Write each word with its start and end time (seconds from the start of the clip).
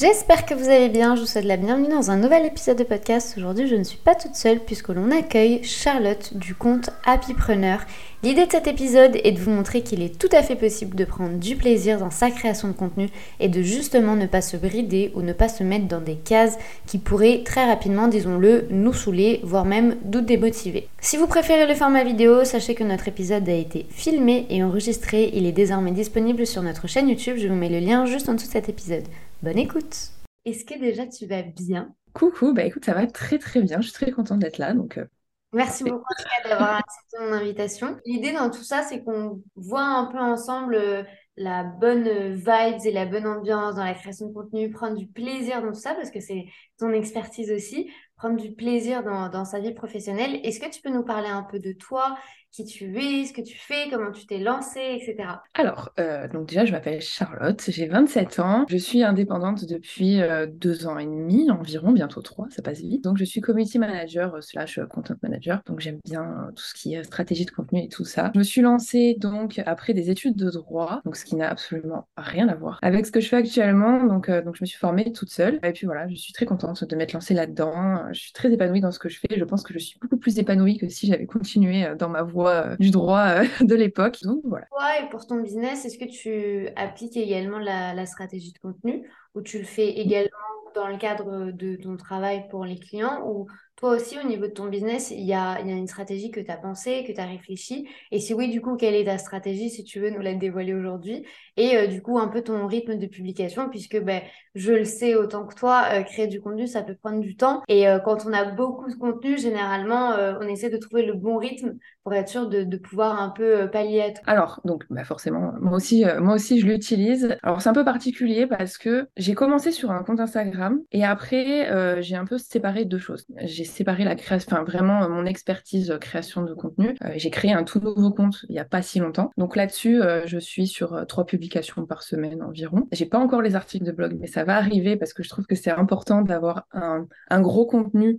J'espère 0.00 0.46
que 0.46 0.54
vous 0.54 0.68
allez 0.68 0.90
bien, 0.90 1.16
je 1.16 1.22
vous 1.22 1.26
souhaite 1.26 1.44
la 1.44 1.56
bienvenue 1.56 1.88
dans 1.88 2.12
un 2.12 2.16
nouvel 2.18 2.46
épisode 2.46 2.78
de 2.78 2.84
podcast. 2.84 3.34
Aujourd'hui 3.36 3.66
je 3.66 3.74
ne 3.74 3.82
suis 3.82 3.98
pas 3.98 4.14
toute 4.14 4.36
seule 4.36 4.60
puisque 4.60 4.90
l'on 4.90 5.10
accueille 5.10 5.64
Charlotte 5.64 6.34
du 6.34 6.54
compte 6.54 6.90
Happypreneur. 7.04 7.80
L'idée 8.22 8.46
de 8.46 8.52
cet 8.52 8.68
épisode 8.68 9.18
est 9.24 9.32
de 9.32 9.40
vous 9.40 9.50
montrer 9.50 9.82
qu'il 9.82 10.00
est 10.00 10.16
tout 10.16 10.28
à 10.30 10.44
fait 10.44 10.54
possible 10.54 10.94
de 10.94 11.04
prendre 11.04 11.38
du 11.38 11.56
plaisir 11.56 11.98
dans 11.98 12.12
sa 12.12 12.30
création 12.30 12.68
de 12.68 12.74
contenu 12.74 13.08
et 13.40 13.48
de 13.48 13.60
justement 13.60 14.14
ne 14.14 14.26
pas 14.26 14.40
se 14.40 14.56
brider 14.56 15.10
ou 15.16 15.22
ne 15.22 15.32
pas 15.32 15.48
se 15.48 15.64
mettre 15.64 15.88
dans 15.88 16.00
des 16.00 16.14
cases 16.14 16.58
qui 16.86 16.98
pourraient 16.98 17.42
très 17.44 17.66
rapidement, 17.66 18.06
disons-le, 18.06 18.68
nous 18.70 18.92
saouler, 18.92 19.40
voire 19.42 19.64
même 19.64 19.96
nous 20.14 20.20
démotiver. 20.20 20.86
Si 21.00 21.16
vous 21.16 21.26
préférez 21.26 21.66
le 21.66 21.74
format 21.74 22.04
vidéo, 22.04 22.44
sachez 22.44 22.76
que 22.76 22.84
notre 22.84 23.08
épisode 23.08 23.48
a 23.48 23.52
été 23.52 23.84
filmé 23.90 24.46
et 24.48 24.62
enregistré, 24.62 25.32
il 25.34 25.44
est 25.44 25.50
désormais 25.52 25.90
disponible 25.90 26.46
sur 26.46 26.62
notre 26.62 26.86
chaîne 26.86 27.08
YouTube, 27.08 27.36
je 27.36 27.48
vous 27.48 27.56
mets 27.56 27.68
le 27.68 27.80
lien 27.80 28.06
juste 28.06 28.28
en 28.28 28.34
dessous 28.34 28.46
de 28.46 28.52
cet 28.52 28.68
épisode. 28.68 29.02
Bonne 29.40 29.58
écoute. 29.58 30.10
Est-ce 30.44 30.64
que 30.64 30.76
déjà 30.76 31.06
tu 31.06 31.26
vas 31.26 31.42
bien? 31.42 31.94
Coucou, 32.12 32.52
bah 32.52 32.64
écoute, 32.64 32.84
ça 32.84 32.94
va 32.94 33.06
très 33.06 33.38
très 33.38 33.62
bien. 33.62 33.80
Je 33.80 33.88
suis 33.88 33.92
très 33.92 34.10
contente 34.10 34.40
d'être 34.40 34.58
là. 34.58 34.74
Donc, 34.74 34.98
euh, 34.98 35.04
Merci 35.52 35.84
beaucoup 35.84 36.04
d'avoir 36.44 36.76
accepté 36.76 37.18
mon 37.20 37.32
invitation. 37.32 37.96
L'idée 38.04 38.32
dans 38.32 38.50
tout 38.50 38.64
ça, 38.64 38.82
c'est 38.82 39.04
qu'on 39.04 39.40
voit 39.54 39.84
un 39.84 40.06
peu 40.06 40.18
ensemble 40.18 40.74
euh, 40.74 41.04
la 41.36 41.62
bonne 41.62 42.08
euh, 42.08 42.34
vibes 42.34 42.84
et 42.84 42.90
la 42.90 43.06
bonne 43.06 43.26
ambiance 43.26 43.76
dans 43.76 43.84
la 43.84 43.94
création 43.94 44.26
de 44.26 44.34
contenu, 44.34 44.70
prendre 44.70 44.96
du 44.96 45.06
plaisir 45.06 45.62
dans 45.62 45.68
tout 45.68 45.80
ça, 45.80 45.94
parce 45.94 46.10
que 46.10 46.20
c'est 46.20 46.46
ton 46.78 46.90
expertise 46.90 47.52
aussi, 47.52 47.90
prendre 48.16 48.36
du 48.36 48.52
plaisir 48.52 49.04
dans, 49.04 49.28
dans 49.28 49.44
sa 49.44 49.60
vie 49.60 49.72
professionnelle. 49.72 50.40
Est-ce 50.42 50.58
que 50.58 50.68
tu 50.68 50.82
peux 50.82 50.90
nous 50.90 51.04
parler 51.04 51.28
un 51.28 51.44
peu 51.44 51.60
de 51.60 51.72
toi, 51.72 52.18
qui 52.50 52.64
tu 52.64 52.96
es, 52.98 53.24
ce 53.26 53.32
que 53.32 53.42
tu 53.42 53.56
fais, 53.56 53.88
comment 53.90 54.10
tu 54.10 54.26
t'es 54.26 54.38
lancée, 54.38 54.98
etc. 55.00 55.28
Alors, 55.54 55.90
euh, 56.00 56.28
donc 56.28 56.48
déjà, 56.48 56.64
je 56.64 56.72
m'appelle 56.72 57.00
Charlotte, 57.00 57.62
j'ai 57.68 57.86
27 57.86 58.40
ans, 58.40 58.66
je 58.68 58.76
suis 58.76 59.02
indépendante 59.02 59.64
depuis 59.64 60.20
euh, 60.20 60.46
deux 60.46 60.86
ans 60.86 60.98
et 60.98 61.04
demi 61.04 61.50
environ, 61.50 61.92
bientôt 61.92 62.22
trois, 62.22 62.46
ça 62.50 62.62
passe 62.62 62.80
vite. 62.80 63.04
Donc, 63.04 63.18
je 63.18 63.24
suis 63.24 63.40
community 63.40 63.78
manager 63.78 64.34
euh, 64.34 64.40
slash 64.40 64.80
content 64.90 65.14
manager, 65.22 65.62
donc 65.66 65.80
j'aime 65.80 66.00
bien 66.04 66.50
tout 66.56 66.62
ce 66.62 66.74
qui 66.74 66.94
est 66.94 67.04
stratégie 67.04 67.44
de 67.44 67.50
contenu 67.50 67.84
et 67.84 67.88
tout 67.88 68.04
ça. 68.04 68.30
Je 68.34 68.38
me 68.38 68.44
suis 68.44 68.62
lancée 68.62 69.16
donc 69.18 69.60
après 69.66 69.94
des 69.94 70.10
études 70.10 70.36
de 70.36 70.50
droit, 70.50 71.00
donc 71.04 71.16
ce 71.16 71.24
qui 71.24 71.36
n'a 71.36 71.50
absolument 71.50 72.08
rien 72.16 72.48
à 72.48 72.54
voir 72.54 72.78
avec 72.82 73.06
ce 73.06 73.12
que 73.12 73.20
je 73.20 73.28
fais 73.28 73.36
actuellement. 73.36 74.04
Donc, 74.04 74.30
donc 74.30 74.56
je 74.56 74.62
me 74.62 74.66
suis 74.66 74.78
formée 74.78 75.12
toute 75.12 75.30
seule. 75.30 75.60
Et 75.62 75.72
puis 75.72 75.86
voilà, 75.86 76.08
je 76.08 76.14
suis 76.14 76.32
très 76.32 76.46
contente 76.46 76.84
de 76.84 76.96
m'être 76.96 77.12
lancée 77.12 77.34
là-dedans. 77.34 78.04
Je 78.12 78.18
suis 78.18 78.32
très 78.32 78.52
épanouie 78.52 78.80
dans 78.80 78.90
ce 78.90 78.98
que 78.98 79.08
je 79.08 79.20
fais. 79.20 79.36
Je 79.36 79.44
pense 79.44 79.62
que 79.62 79.74
je 79.74 79.78
suis 79.78 79.98
beaucoup 80.00 80.16
plus 80.16 80.38
épanouie 80.38 80.78
que 80.78 80.88
si 80.88 81.06
j'avais 81.06 81.26
continué 81.26 81.86
dans 81.98 82.08
ma 82.08 82.22
voie 82.22 82.47
euh, 82.48 82.76
du 82.76 82.90
droit 82.90 83.26
euh, 83.28 83.44
de 83.64 83.74
l'époque. 83.74 84.18
Donc 84.22 84.40
voilà. 84.44 84.66
Ouais, 84.78 85.04
et 85.04 85.08
pour 85.08 85.26
ton 85.26 85.40
business, 85.40 85.84
est-ce 85.84 85.98
que 85.98 86.04
tu 86.04 86.68
appliques 86.76 87.16
également 87.16 87.58
la, 87.58 88.06
stratégie 88.06 88.52
de 88.52 88.58
contenu 88.58 89.08
ou 89.34 89.42
tu 89.42 89.58
le 89.58 89.64
fais 89.64 89.88
également 89.88 90.30
dans 90.74 90.88
le 90.88 90.96
cadre 90.96 91.50
de 91.50 91.76
ton 91.76 91.96
travail 91.96 92.46
pour 92.50 92.64
les 92.64 92.78
clients 92.78 93.26
ou 93.26 93.46
toi 93.78 93.90
aussi, 93.90 94.18
au 94.18 94.26
niveau 94.26 94.48
de 94.48 94.52
ton 94.52 94.66
business, 94.66 95.12
il 95.12 95.24
y 95.24 95.32
a, 95.32 95.60
y 95.60 95.70
a 95.70 95.76
une 95.76 95.86
stratégie 95.86 96.32
que 96.32 96.40
tu 96.40 96.50
as 96.50 96.56
pensée, 96.56 97.04
que 97.06 97.12
tu 97.12 97.20
as 97.20 97.26
réfléchi. 97.26 97.88
Et 98.10 98.18
si 98.18 98.34
oui, 98.34 98.48
du 98.50 98.60
coup, 98.60 98.74
quelle 98.76 98.96
est 98.96 99.04
ta 99.04 99.18
stratégie, 99.18 99.70
si 99.70 99.84
tu 99.84 100.00
veux 100.00 100.10
nous 100.10 100.20
la 100.20 100.34
dévoiler 100.34 100.74
aujourd'hui? 100.74 101.24
Et 101.56 101.76
euh, 101.76 101.86
du 101.86 102.02
coup, 102.02 102.18
un 102.18 102.26
peu 102.26 102.42
ton 102.42 102.66
rythme 102.66 102.98
de 102.98 103.06
publication, 103.06 103.68
puisque 103.70 103.96
ben, 104.00 104.20
je 104.56 104.72
le 104.72 104.84
sais 104.84 105.14
autant 105.14 105.46
que 105.46 105.54
toi, 105.54 106.02
créer 106.02 106.26
du 106.26 106.40
contenu, 106.40 106.66
ça 106.66 106.82
peut 106.82 106.96
prendre 106.96 107.20
du 107.20 107.36
temps. 107.36 107.62
Et 107.68 107.84
quand 108.04 108.26
on 108.26 108.32
a 108.32 108.46
beaucoup 108.46 108.90
de 108.90 108.96
contenu, 108.96 109.38
généralement, 109.38 110.16
on 110.40 110.48
essaie 110.48 110.70
de 110.70 110.76
trouver 110.76 111.06
le 111.06 111.14
bon 111.14 111.36
rythme 111.36 111.78
pour 112.08 112.14
être 112.16 112.28
sûr 112.28 112.48
de, 112.48 112.76
pouvoir 112.76 113.20
un 113.20 113.30
peu 113.30 113.68
pallier 113.70 114.14
à. 114.26 114.30
Alors, 114.30 114.60
donc, 114.64 114.84
bah 114.88 115.04
forcément, 115.04 115.52
moi 115.60 115.76
aussi, 115.76 116.04
moi 116.20 116.34
aussi, 116.34 116.60
je 116.60 116.66
l'utilise. 116.66 117.36
Alors, 117.42 117.60
c'est 117.60 117.68
un 117.68 117.74
peu 117.74 117.84
particulier 117.84 118.46
parce 118.46 118.78
que 118.78 119.08
j'ai 119.16 119.34
commencé 119.34 119.72
sur 119.72 119.90
un 119.90 120.02
compte 120.02 120.20
Instagram 120.20 120.78
et 120.92 121.04
après, 121.04 122.02
j'ai 122.02 122.16
un 122.16 122.24
peu 122.24 122.38
séparé 122.38 122.84
deux 122.84 122.98
choses. 122.98 123.26
J'ai 123.42 123.64
séparé 123.64 124.04
la 124.04 124.14
création, 124.14 124.48
enfin 124.52 124.64
vraiment 124.64 125.04
euh, 125.04 125.08
mon 125.08 125.26
expertise 125.26 125.90
euh, 125.90 125.98
création 125.98 126.42
de 126.42 126.54
contenu. 126.54 126.96
Euh, 127.04 127.12
j'ai 127.16 127.30
créé 127.30 127.52
un 127.52 127.64
tout 127.64 127.80
nouveau 127.80 128.10
compte 128.10 128.44
il 128.48 128.52
n'y 128.52 128.58
a 128.58 128.64
pas 128.64 128.82
si 128.82 128.98
longtemps. 128.98 129.30
Donc 129.36 129.56
là-dessus, 129.56 130.00
je 130.26 130.38
suis 130.38 130.66
sur 130.66 131.06
trois 131.06 131.24
publications 131.24 131.84
par 131.86 132.02
semaine 132.02 132.42
environ. 132.42 132.86
J'ai 132.92 133.06
pas 133.06 133.18
encore 133.18 133.42
les 133.42 133.56
articles 133.56 133.84
de 133.84 133.92
blog, 133.92 134.16
mais 134.18 134.26
ça 134.26 134.44
va 134.44 134.56
arriver 134.56 134.96
parce 134.96 135.12
que 135.12 135.22
je 135.22 135.28
trouve 135.28 135.46
que 135.46 135.54
c'est 135.54 135.70
important 135.70 136.22
d'avoir 136.22 136.66
un 136.72 137.40
gros 137.40 137.66
contenu 137.66 138.18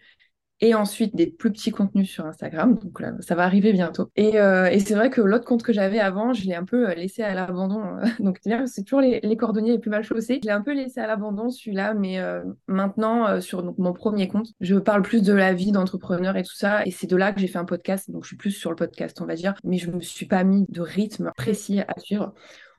et 0.61 0.75
ensuite 0.75 1.15
des 1.15 1.27
plus 1.27 1.51
petits 1.51 1.71
contenus 1.71 2.09
sur 2.09 2.25
Instagram. 2.25 2.77
Donc 2.81 2.99
là, 2.99 3.13
ça 3.21 3.35
va 3.35 3.43
arriver 3.43 3.71
bientôt. 3.71 4.09
Et, 4.15 4.39
euh, 4.39 4.69
c'est 4.79 4.95
vrai 4.95 5.09
que 5.09 5.21
l'autre 5.21 5.45
compte 5.45 5.63
que 5.63 5.73
j'avais 5.73 5.99
avant, 5.99 6.33
je 6.33 6.45
l'ai 6.45 6.55
un 6.55 6.65
peu 6.65 6.89
euh, 6.89 6.95
laissé 6.95 7.23
à 7.23 7.33
l'abandon. 7.33 7.81
Euh. 7.81 8.05
donc 8.19 8.39
c'est 8.65 8.83
toujours 8.83 9.01
les, 9.01 9.37
cordonniers 9.37 9.73
les 9.73 9.79
plus 9.79 9.89
mal 9.89 10.03
chaussés. 10.03 10.39
Je 10.41 10.47
l'ai 10.47 10.53
un 10.53 10.61
peu 10.61 10.73
laissé 10.73 10.99
à 10.99 11.07
l'abandon 11.07 11.49
celui-là, 11.49 11.93
mais 11.93 12.19
euh, 12.19 12.43
maintenant 12.67 13.39
sur 13.41 13.63
mon 13.77 13.93
premier 13.93 14.27
compte, 14.27 14.47
je 14.59 14.75
parle 14.75 15.01
plus 15.01 15.21
de 15.21 15.33
la 15.33 15.53
vie 15.53 15.71
d'entrepreneur 15.71 16.35
et 16.35 16.43
tout 16.43 16.55
ça. 16.55 16.85
Et 16.85 16.91
c'est 16.91 17.07
de 17.07 17.15
là 17.15 17.31
que 17.31 17.39
j'ai 17.39 17.47
fait 17.47 17.59
un 17.59 17.65
podcast. 17.65 18.11
Donc 18.11 18.23
je 18.23 18.29
suis 18.29 18.37
plus 18.37 18.51
sur 18.51 18.69
le 18.69 18.75
podcast, 18.75 19.19
on 19.21 19.25
va 19.25 19.35
dire. 19.35 19.53
Mais 19.63 19.77
je 19.77 19.91
me 19.91 20.01
suis 20.01 20.25
pas 20.25 20.43
mis 20.43 20.65
de 20.69 20.81
rythme 20.81 21.31
précis 21.35 21.79
à 21.81 21.99
suivre 21.99 22.33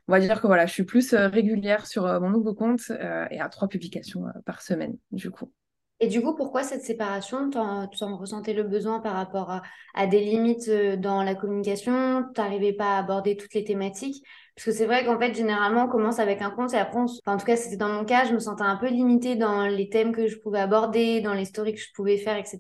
on 0.09 0.13
va 0.13 0.19
dire 0.19 0.41
que 0.41 0.49
voilà, 0.49 0.67
je 0.67 0.73
suis 0.73 0.83
plus 0.83 1.15
régulière 1.15 1.87
sur 1.87 2.03
mon 2.21 2.31
nouveau 2.31 2.53
compte 2.53 2.91
et 3.31 3.39
à 3.41 3.49
trois 3.49 3.69
publications 3.69 4.25
par 4.45 4.61
semaine, 4.61 4.97
du 5.13 5.31
coup. 5.31 5.53
Et 6.01 6.09
du 6.09 6.23
coup, 6.23 6.35
pourquoi 6.35 6.63
cette 6.65 6.83
séparation? 6.83 7.51
Tu 7.51 7.59
en 7.59 8.17
ressentais 8.17 8.55
le 8.55 8.63
besoin 8.63 9.01
par 9.01 9.15
rapport 9.15 9.51
à, 9.51 9.63
à 9.95 10.07
des 10.07 10.21
limites 10.21 10.69
euh, 10.69 10.97
dans 10.97 11.23
la 11.23 11.35
communication? 11.35 12.25
Tu 12.35 12.41
n'arrivais 12.41 12.73
pas 12.73 12.97
à 12.97 12.99
aborder 13.01 13.37
toutes 13.37 13.53
les 13.55 13.65
thématiques? 13.65 14.25
Parce 14.61 14.67
que 14.67 14.73
c'est 14.73 14.85
vrai 14.85 15.07
qu'en 15.07 15.19
fait, 15.19 15.33
généralement, 15.33 15.85
on 15.85 15.89
commence 15.89 16.19
avec 16.19 16.43
un 16.43 16.51
compte 16.51 16.75
et 16.75 16.77
après, 16.77 16.99
en 16.99 17.07
tout 17.39 17.47
cas, 17.47 17.57
c'était 17.57 17.79
dans 17.79 17.89
mon 17.89 18.05
cas, 18.05 18.27
je 18.27 18.35
me 18.35 18.39
sentais 18.39 18.63
un 18.63 18.77
peu 18.77 18.89
limitée 18.89 19.35
dans 19.35 19.67
les 19.67 19.89
thèmes 19.89 20.13
que 20.13 20.27
je 20.27 20.37
pouvais 20.37 20.61
aborder, 20.61 21.23
dans 21.23 21.33
les 21.33 21.47
stories 21.47 21.73
que 21.73 21.81
je 21.81 21.91
pouvais 21.95 22.19
faire, 22.19 22.37
etc. 22.37 22.59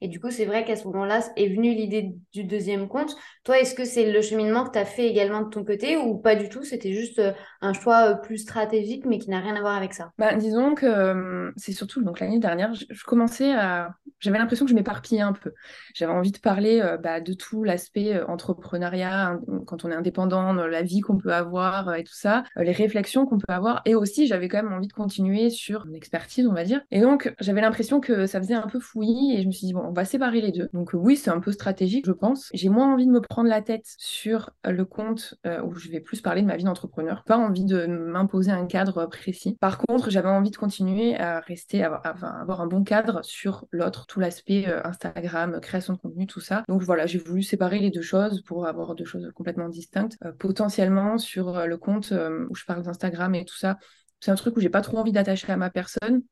Et 0.00 0.08
du 0.08 0.20
coup, 0.20 0.30
c'est 0.30 0.46
vrai 0.46 0.64
qu'à 0.64 0.74
ce 0.74 0.86
moment-là 0.86 1.20
est 1.36 1.48
venue 1.54 1.74
l'idée 1.74 2.14
du 2.32 2.44
deuxième 2.44 2.88
compte. 2.88 3.14
Toi, 3.44 3.60
est-ce 3.60 3.74
que 3.74 3.84
c'est 3.84 4.10
le 4.10 4.22
cheminement 4.22 4.64
que 4.64 4.70
tu 4.70 4.78
as 4.78 4.86
fait 4.86 5.06
également 5.06 5.42
de 5.42 5.50
ton 5.50 5.66
côté 5.66 5.98
ou 5.98 6.16
pas 6.16 6.34
du 6.34 6.48
tout? 6.48 6.64
C'était 6.64 6.94
juste 6.94 7.18
euh, 7.18 7.32
un 7.60 7.74
choix 7.74 8.12
euh, 8.12 8.14
plus 8.14 8.38
stratégique, 8.38 9.04
mais 9.04 9.18
qui 9.18 9.28
n'a 9.28 9.40
rien 9.40 9.54
à 9.54 9.60
voir 9.60 9.76
avec 9.76 9.92
ça? 9.92 10.12
Bah, 10.16 10.36
Disons 10.36 10.74
que 10.74 10.86
euh, 10.86 11.52
c'est 11.58 11.72
surtout 11.72 12.02
l'année 12.20 12.38
dernière, 12.38 12.72
je, 12.72 13.04
commençais 13.04 13.52
à. 13.52 13.90
J'avais 14.18 14.38
l'impression 14.38 14.64
que 14.64 14.70
je 14.70 14.76
m'éparpillais 14.76 15.20
un 15.20 15.34
peu. 15.34 15.52
J'avais 15.92 16.12
envie 16.12 16.32
de 16.32 16.38
parler 16.38 16.82
bah, 17.02 17.20
de 17.20 17.34
tout 17.34 17.64
l'aspect 17.64 18.22
entrepreneuriat, 18.22 19.38
quand 19.66 19.84
on 19.84 19.90
est 19.90 19.94
indépendant, 19.94 20.54
la 20.54 20.82
vie 20.82 21.00
qu'on 21.00 21.18
peut 21.18 21.33
avoir 21.38 21.88
euh, 21.88 21.94
et 21.94 22.04
tout 22.04 22.14
ça, 22.14 22.44
euh, 22.56 22.62
les 22.62 22.72
réflexions 22.72 23.26
qu'on 23.26 23.38
peut 23.38 23.52
avoir. 23.52 23.82
Et 23.84 23.94
aussi, 23.94 24.26
j'avais 24.26 24.48
quand 24.48 24.62
même 24.62 24.72
envie 24.72 24.88
de 24.88 24.92
continuer 24.92 25.50
sur 25.50 25.86
mon 25.86 25.94
expertise, 25.94 26.46
on 26.46 26.52
va 26.52 26.64
dire. 26.64 26.82
Et 26.90 27.00
donc, 27.00 27.34
j'avais 27.40 27.60
l'impression 27.60 28.00
que 28.00 28.26
ça 28.26 28.40
faisait 28.40 28.54
un 28.54 28.66
peu 28.66 28.80
fouillis 28.80 29.36
et 29.36 29.42
je 29.42 29.46
me 29.46 29.52
suis 29.52 29.66
dit, 29.66 29.72
bon, 29.72 29.82
on 29.84 29.92
va 29.92 30.04
séparer 30.04 30.40
les 30.40 30.52
deux. 30.52 30.68
Donc, 30.72 30.90
oui, 30.94 31.16
c'est 31.16 31.30
un 31.30 31.40
peu 31.40 31.52
stratégique, 31.52 32.06
je 32.06 32.12
pense. 32.12 32.48
J'ai 32.52 32.68
moins 32.68 32.92
envie 32.92 33.06
de 33.06 33.10
me 33.12 33.20
prendre 33.20 33.48
la 33.48 33.62
tête 33.62 33.86
sur 33.98 34.50
le 34.64 34.84
compte 34.84 35.34
où 35.64 35.74
je 35.74 35.88
vais 35.88 36.00
plus 36.00 36.20
parler 36.20 36.42
de 36.42 36.46
ma 36.46 36.56
vie 36.56 36.64
d'entrepreneur. 36.64 37.24
Pas 37.24 37.36
envie 37.36 37.64
de 37.64 37.86
m'imposer 37.86 38.50
un 38.50 38.66
cadre 38.66 39.06
précis. 39.06 39.56
Par 39.60 39.78
contre, 39.78 40.10
j'avais 40.10 40.28
envie 40.28 40.50
de 40.50 40.56
continuer 40.56 41.16
à 41.16 41.40
rester, 41.40 41.82
à 41.84 41.94
avoir 41.94 42.60
un 42.60 42.66
bon 42.66 42.84
cadre 42.84 43.20
sur 43.22 43.66
l'autre, 43.70 44.06
tout 44.06 44.20
l'aspect 44.20 44.66
Instagram, 44.84 45.60
création 45.60 45.94
de 45.94 45.98
contenu, 45.98 46.26
tout 46.26 46.40
ça. 46.40 46.64
Donc 46.68 46.82
voilà, 46.82 47.06
j'ai 47.06 47.18
voulu 47.18 47.42
séparer 47.42 47.78
les 47.78 47.90
deux 47.90 48.02
choses 48.02 48.42
pour 48.42 48.66
avoir 48.66 48.94
deux 48.94 49.04
choses 49.04 49.30
complètement 49.34 49.68
distinctes. 49.68 50.18
potentiellement, 50.38 51.13
sur 51.18 51.56
euh, 51.56 51.66
le 51.66 51.76
compte 51.76 52.12
euh, 52.12 52.46
où 52.50 52.54
je 52.54 52.64
parle 52.64 52.82
d'Instagram 52.82 53.34
et 53.34 53.44
tout 53.44 53.56
ça, 53.56 53.78
c'est 54.20 54.30
un 54.30 54.36
truc 54.36 54.56
où 54.56 54.60
j'ai 54.60 54.70
pas 54.70 54.80
trop 54.80 54.98
envie 54.98 55.12
d'attacher 55.12 55.50
à 55.52 55.56
ma 55.56 55.70
personne. 55.70 56.22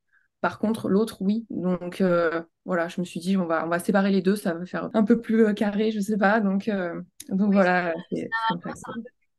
Par 0.40 0.58
contre, 0.58 0.88
l'autre, 0.88 1.19
oui. 1.20 1.46
Donc 1.50 2.00
euh, 2.00 2.43
voilà, 2.64 2.88
je 2.88 3.00
me 3.00 3.05
suis 3.05 3.20
dit, 3.20 3.37
on 3.37 3.46
va, 3.46 3.64
on 3.64 3.69
va 3.69 3.79
séparer 3.79 4.11
les 4.11 4.23
deux, 4.23 4.37
ça 4.37 4.55
va 4.55 4.67
faire 4.67 4.90
un 4.94 5.05
peu 5.05 5.20
plus 5.20 5.55
carré, 5.55 5.90
je 5.90 6.00
sais 6.00 6.17
pas. 6.17 6.40
Donc, 6.40 6.69
donc 7.29 7.52
voilà. 7.52 7.94
C'est 8.11 8.29
un 8.50 8.56
peu 8.56 8.70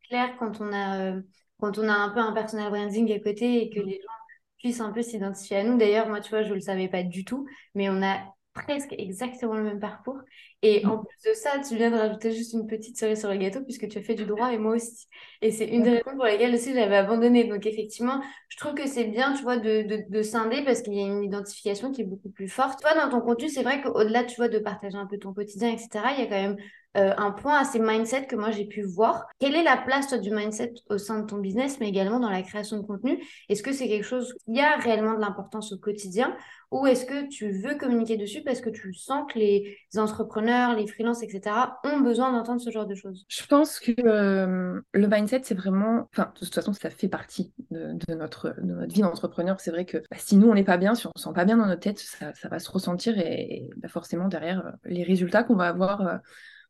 clair 0.07 0.29
quand 0.39 0.61
on, 0.61 0.71
a, 0.73 1.19
quand 1.59 1.77
on 1.77 1.89
a 1.89 1.93
un 1.93 2.09
peu 2.09 2.19
un 2.19 2.31
personal 2.31 2.69
branding 2.69 3.11
à 3.11 3.19
côté 3.19 3.63
et 3.63 3.69
que 3.69 3.81
les 3.81 3.99
gens 4.01 4.13
puissent 4.59 4.79
un 4.79 4.93
peu 4.93 5.01
s'identifier 5.01 5.57
à 5.57 5.63
nous. 5.63 5.77
D'ailleurs, 5.77 6.07
moi, 6.07 6.21
tu 6.21 6.29
vois, 6.29 6.43
je 6.43 6.53
le 6.53 6.61
savais 6.61 6.87
pas 6.87 7.03
du 7.03 7.25
tout, 7.25 7.45
mais 7.75 7.89
on 7.89 8.01
a 8.01 8.19
presque 8.53 8.93
exactement 8.97 9.55
le 9.55 9.63
même 9.63 9.79
parcours. 9.79 10.19
Et 10.61 10.85
en 10.85 10.99
plus 11.03 11.17
de 11.29 11.33
ça, 11.33 11.59
tu 11.67 11.75
viens 11.75 11.91
de 11.91 11.97
rajouter 11.97 12.31
juste 12.31 12.53
une 12.53 12.67
petite 12.67 12.97
cerise 12.97 13.19
sur 13.19 13.29
le 13.29 13.37
gâteau 13.37 13.61
puisque 13.63 13.87
tu 13.89 13.97
as 13.97 14.01
fait 14.03 14.15
du 14.15 14.25
droit 14.25 14.53
et 14.53 14.57
moi 14.57 14.75
aussi. 14.75 15.07
Et 15.41 15.51
c'est 15.51 15.65
une 15.67 15.83
des 15.83 15.89
raisons 15.91 16.15
pour 16.15 16.25
lesquelles 16.25 16.53
aussi 16.55 16.73
j'avais 16.73 16.95
abandonné. 16.95 17.45
Donc 17.45 17.65
effectivement, 17.65 18.21
je 18.49 18.57
trouve 18.57 18.73
que 18.73 18.87
c'est 18.87 19.05
bien, 19.05 19.33
tu 19.33 19.43
vois, 19.43 19.57
de, 19.57 19.83
de, 19.83 20.03
de 20.09 20.21
scinder 20.21 20.63
parce 20.63 20.81
qu'il 20.81 20.93
y 20.93 21.01
a 21.01 21.05
une 21.07 21.23
identification 21.23 21.91
qui 21.91 22.01
est 22.01 22.05
beaucoup 22.05 22.29
plus 22.29 22.47
forte. 22.47 22.79
Toi, 22.81 22.93
dans 22.95 23.09
ton 23.09 23.21
contenu, 23.21 23.49
c'est 23.49 23.63
vrai 23.63 23.81
qu'au-delà, 23.81 24.23
tu 24.23 24.35
vois, 24.37 24.47
de 24.49 24.59
partager 24.59 24.97
un 24.97 25.07
peu 25.07 25.17
ton 25.17 25.33
quotidien, 25.33 25.69
etc., 25.73 26.13
il 26.17 26.19
y 26.19 26.23
a 26.23 26.27
quand 26.27 26.41
même 26.41 26.57
un 26.95 27.31
point 27.31 27.59
assez 27.59 27.79
mindset 27.79 28.27
que 28.27 28.35
moi 28.35 28.51
j'ai 28.51 28.65
pu 28.65 28.83
voir. 28.83 29.25
Quelle 29.39 29.55
est 29.55 29.63
la 29.63 29.77
place 29.77 30.07
toi, 30.07 30.17
du 30.17 30.31
mindset 30.31 30.73
au 30.89 30.97
sein 30.97 31.19
de 31.19 31.25
ton 31.25 31.37
business, 31.37 31.79
mais 31.79 31.89
également 31.89 32.19
dans 32.19 32.29
la 32.29 32.41
création 32.41 32.77
de 32.77 32.85
contenu? 32.85 33.19
Est-ce 33.49 33.63
que 33.63 33.71
c'est 33.71 33.87
quelque 33.87 34.05
chose 34.05 34.33
qui 34.45 34.59
a 34.59 34.77
réellement 34.77 35.15
de 35.15 35.21
l'importance 35.21 35.73
au 35.73 35.77
quotidien? 35.77 36.35
Ou 36.73 36.87
est-ce 36.87 37.05
que 37.05 37.27
tu 37.27 37.51
veux 37.51 37.75
communiquer 37.75 38.17
dessus 38.17 38.41
parce 38.41 38.59
que 38.59 38.71
tu 38.71 38.95
sens 38.95 39.31
que 39.31 39.37
les 39.37 39.77
entrepreneurs, 39.95 40.75
les 40.75 40.87
freelances, 40.87 41.21
etc., 41.21 41.55
ont 41.83 41.99
besoin 41.99 42.31
d'entendre 42.31 42.59
ce 42.59 42.71
genre 42.71 42.87
de 42.87 42.95
choses? 42.95 43.25
Je 43.27 43.45
pense 43.45 43.79
que 43.79 43.91
euh, 44.03 44.81
le 44.91 45.07
mindset, 45.07 45.41
c'est 45.43 45.53
vraiment... 45.53 46.09
Enfin, 46.11 46.31
de 46.33 46.39
toute 46.39 46.53
façon, 46.53 46.73
ça 46.73 46.89
fait 46.89 47.07
partie 47.07 47.53
de, 47.69 47.95
notre, 48.15 48.55
notre 48.63 48.91
vie 48.91 49.01
d'entrepreneur. 49.01 49.59
C'est 49.59 49.69
vrai 49.69 49.85
que 49.85 49.99
bah, 50.09 50.17
si 50.17 50.35
nous, 50.35 50.49
on 50.49 50.55
n'est 50.55 50.63
pas 50.63 50.77
bien, 50.77 50.95
si 50.95 51.05
on 51.05 51.11
ne 51.15 51.19
se 51.19 51.25
sent 51.25 51.35
pas 51.35 51.45
bien 51.45 51.57
dans 51.57 51.67
notre 51.67 51.81
tête, 51.81 51.99
ça, 51.99 52.33
va 52.49 52.57
se 52.57 52.71
ressentir 52.71 53.19
et, 53.19 53.69
bah, 53.77 53.87
forcément, 53.87 54.27
derrière, 54.27 54.65
euh, 54.65 54.71
les 54.85 55.03
résultats 55.03 55.43
qu'on 55.43 55.55
va 55.55 55.67
avoir... 55.67 56.07
Euh, 56.07 56.17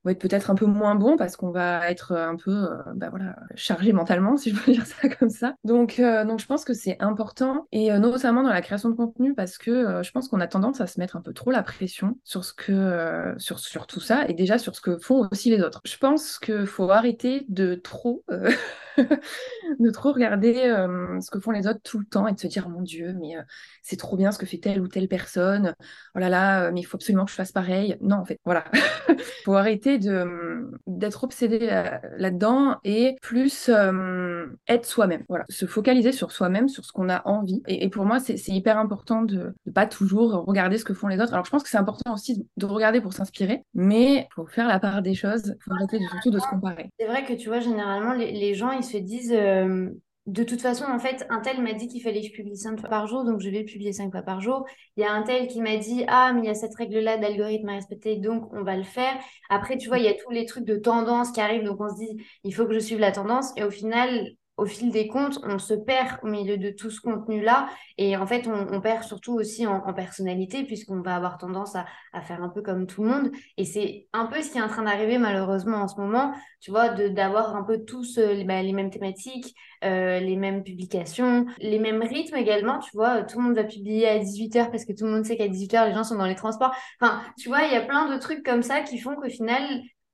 va 0.04 0.12
être 0.12 0.20
peut-être 0.20 0.52
un 0.52 0.56
peu 0.56 0.66
moins 0.66 0.96
bon 0.96 1.18
parce 1.18 1.38
qu'on 1.38 1.52
va 1.52 1.90
être 1.90 2.12
euh, 2.12 2.28
un 2.28 2.36
peu 2.36 2.52
euh, 2.52 2.78
bah 2.96 3.10
voilà, 3.10 3.36
chargé 3.56 3.94
mentalement, 3.94 4.38
si 4.38 4.52
je 4.52 4.60
peux 4.60 4.72
dire 4.72 4.86
ça 4.86 5.10
comme 5.10 5.30
ça. 5.30 5.56
Donc, 5.64 6.00
euh, 6.00 6.26
donc 6.26 6.40
je 6.40 6.46
pense 6.46 6.66
que 6.66 6.74
c'est 6.74 6.98
important, 7.02 7.68
et 7.72 7.92
notamment 7.98 8.44
dans 8.44 8.50
la 8.50 8.62
création 8.62 8.90
de 8.90 8.96
contenu, 8.96 9.34
parce 9.34 9.58
que 9.58 10.02
je 10.04 10.12
pense 10.12 10.28
qu'on 10.28 10.40
a 10.40 10.48
tendance 10.48 10.82
à 10.82 10.88
se 10.88 11.00
mettre 11.00 11.16
un 11.16 11.22
peu 11.22 11.34
trop 11.34 11.52
la 11.52 11.64
pression 11.64 12.18
sur, 12.24 12.44
ce 12.44 12.54
que, 12.54 13.34
sur, 13.38 13.60
sur 13.60 13.88
tout 13.88 14.00
ça, 14.00 14.26
et 14.28 14.34
déjà 14.34 14.58
sur 14.58 14.76
ce 14.76 14.82
que 14.82 14.98
font 14.98 15.28
aussi 15.32 15.50
les 15.50 15.62
autres. 15.62 15.82
Je 15.86 15.98
pense 15.98 16.40
qu'il 16.40 16.66
faut 16.66 16.90
arrêter 16.90 17.46
de 17.50 17.76
trop... 17.76 18.24
de 19.80 19.90
trop 19.90 20.12
regarder 20.12 20.54
ce 20.54 21.32
que 21.32 21.40
font 21.40 21.52
les 21.52 21.68
autres 21.68 21.82
tout 21.84 22.00
le 22.00 22.06
temps 22.06 22.28
et 22.28 22.34
de 22.34 22.40
se 22.40 22.48
dire 22.48 22.70
mon 22.70 22.82
Dieu, 22.82 23.16
mais 23.20 23.36
c'est 23.82 23.98
trop 23.98 24.18
bien 24.18 24.32
ce 24.32 24.38
que 24.38 24.46
fait 24.46 24.58
telle 24.58 24.82
ou 24.82 24.88
telle 24.88 25.08
personne. 25.08 25.76
Oh 26.16 26.20
là 26.20 26.30
là, 26.30 26.72
mais 26.72 26.82
il 26.82 26.84
faut 26.84 26.98
absolument 26.98 27.26
que 27.26 27.32
je 27.32 27.36
fasse 27.36 27.52
pareil. 27.52 27.98
Non, 28.02 28.18
en 28.18 28.26
fait, 28.26 28.40
voilà. 28.46 28.66
Il 29.10 29.16
faut 29.46 29.56
arrêter 29.56 29.98
de 29.98 30.72
d'être 30.88 31.24
obsédé 31.24 31.68
euh, 31.72 31.98
là-dedans 32.18 32.78
et 32.84 33.16
plus 33.22 33.70
euh, 33.70 34.46
être 34.68 34.86
soi-même. 34.86 35.24
Voilà, 35.30 35.46
se 35.50 35.66
focaliser 35.66 36.12
sur 36.12 36.32
soi-même, 36.32 36.68
sur 36.68 36.86
ce 36.86 36.92
qu'on 36.92 37.10
a 37.10 37.22
envie. 37.28 37.62
Et, 37.68 37.90
pour 37.90 38.06
moi, 38.06 38.20
c'est 38.20 38.38
hyper 38.48 38.78
important 38.78 39.22
de 39.24 39.54
ne 39.66 39.72
pas 39.72 39.86
toujours 39.86 40.46
regarder 40.46 40.78
ce 40.78 40.86
que 40.86 40.94
font 40.94 41.08
les 41.08 41.20
autres. 41.20 41.34
Alors, 41.34 41.46
je 41.46 41.52
pense 41.52 41.64
que 41.64 41.70
c'est 41.70 41.78
important 41.78 42.14
aussi 42.14 42.48
de 42.58 42.66
regarder 42.66 43.02
pour 43.02 43.14
s'inspirer, 43.14 43.64
mais 43.74 44.28
pour 44.36 44.50
faire 44.50 44.68
la 44.68 44.80
part 44.80 45.02
des 45.02 45.14
choses, 45.14 45.56
il 45.56 45.64
faut 45.64 45.74
arrêter 45.74 46.00
surtout 46.10 46.32
de 46.32 46.40
se 46.40 46.48
comparer. 46.48 46.90
C'est 47.00 47.08
vrai 47.08 47.26
que 47.26 47.34
tu 47.34 47.50
vois, 47.50 47.60
généralement, 47.60 48.14
les, 48.14 48.54
gens, 48.56 48.72
ils 48.72 48.83
se 48.84 48.98
disent. 48.98 49.34
Euh, 49.34 49.90
de 50.26 50.44
toute 50.44 50.62
façon, 50.62 50.86
en 50.86 51.00
fait, 51.00 51.26
un 51.30 51.42
tel 51.42 51.62
m'a 51.62 51.74
dit 51.74 51.90
qu'il 51.90 52.02
fallait 52.02 52.22
que 52.22 52.28
je 52.28 52.32
publie 52.32 52.56
cinq 52.56 52.80
fois 52.80 52.88
par 52.88 53.08
jour, 53.08 53.26
donc 53.26 53.42
je 53.42 53.50
vais 53.50 53.64
publier 53.66 53.92
cinq 53.92 54.10
fois 54.12 54.22
par 54.22 54.40
jour. 54.40 54.66
Il 54.96 55.02
y 55.02 55.06
a 55.06 55.12
un 55.12 55.24
tel 55.24 55.48
qui 55.48 55.60
m'a 55.62 55.76
dit, 55.76 56.06
ah, 56.08 56.32
mais 56.34 56.42
il 56.42 56.46
y 56.46 56.50
a 56.50 56.54
cette 56.54 56.76
règle-là 56.76 57.18
d'algorithme 57.18 57.68
à 57.68 57.74
respecter, 57.74 58.16
donc 58.16 58.48
on 58.54 58.64
va 58.64 58.78
le 58.78 58.84
faire. 58.84 59.14
Après, 59.50 59.78
tu 59.78 59.90
vois, 59.90 59.98
il 59.98 60.06
y 60.06 60.08
a 60.08 60.14
tous 60.14 60.32
les 60.32 60.46
trucs 60.46 60.64
de 60.64 60.78
tendance 60.78 61.32
qui 61.34 61.42
arrivent, 61.42 61.66
donc 61.66 61.82
on 61.82 61.90
se 61.90 61.96
dit, 61.96 62.24
il 62.46 62.56
faut 62.56 62.66
que 62.66 62.74
je 62.74 62.80
suive 62.80 63.00
la 63.00 63.12
tendance. 63.12 63.52
Et 63.58 63.66
au 63.66 63.70
final, 63.70 64.30
au 64.58 64.66
fil 64.66 64.92
des 64.92 65.08
comptes, 65.08 65.40
on 65.44 65.58
se 65.58 65.74
perd 65.74 66.20
au 66.22 66.28
milieu 66.28 66.58
de 66.58 66.70
tout 66.70 66.92
ce 66.92 67.02
contenu-là. 67.02 67.68
Et 67.98 68.16
en 68.16 68.28
fait, 68.28 68.48
on, 68.48 68.82
perd 68.82 69.04
surtout 69.04 69.34
aussi 69.34 69.66
en, 69.66 69.94
personnalité, 69.94 70.64
puisqu'on 70.64 71.02
va 71.02 71.16
avoir 71.16 71.38
tendance 71.38 71.76
à, 71.76 71.86
faire 72.22 72.44
un 72.44 72.50
peu 72.50 72.62
comme 72.62 72.86
tout 72.86 73.04
le 73.04 73.10
monde. 73.10 73.32
Et 73.58 73.66
c'est 73.66 74.08
un 74.14 74.26
peu 74.28 74.42
ce 74.42 74.52
qui 74.52 74.60
est 74.60 74.62
en 74.62 74.68
train 74.68 74.84
d'arriver 74.84 75.18
malheureusement 75.18 75.78
en 75.78 75.88
ce 75.88 76.00
moment, 76.00 76.34
tu 76.62 76.72
vois, 76.72 76.90
d'avoir 76.90 77.56
un 77.56 77.64
peu 77.64 77.84
tous 77.84 78.18
euh, 78.20 78.44
bah, 78.46 78.62
les 78.62 78.74
mêmes 78.74 78.92
thématiques, 78.92 79.56
euh, 79.84 80.20
les 80.20 80.36
mêmes 80.36 80.64
publications, 80.64 81.46
les 81.60 81.80
mêmes 81.80 82.02
rythmes 82.02 82.36
également. 82.36 82.80
Tu 82.80 82.92
vois, 82.94 83.24
tout 83.24 83.40
le 83.40 83.46
monde 83.46 83.56
va 83.56 83.64
publier 83.64 84.08
à 84.08 84.20
18h 84.20 84.70
parce 84.70 84.86
que 84.86 84.94
tout 84.94 85.06
le 85.06 85.12
monde 85.12 85.26
sait 85.26 85.36
qu'à 85.36 85.48
18h, 85.48 85.88
les 85.88 85.94
gens 85.94 86.04
sont 86.04 86.16
dans 86.16 86.26
les 86.26 86.36
transports. 86.36 86.76
Enfin, 87.02 87.22
tu 87.38 87.50
vois, 87.50 87.64
il 87.64 87.74
y 87.74 87.76
a 87.76 87.82
plein 87.82 88.14
de 88.14 88.20
trucs 88.20 88.44
comme 88.46 88.62
ça 88.62 88.82
qui 88.82 89.00
font 89.00 89.16
qu'au 89.16 89.30
final, 89.30 89.64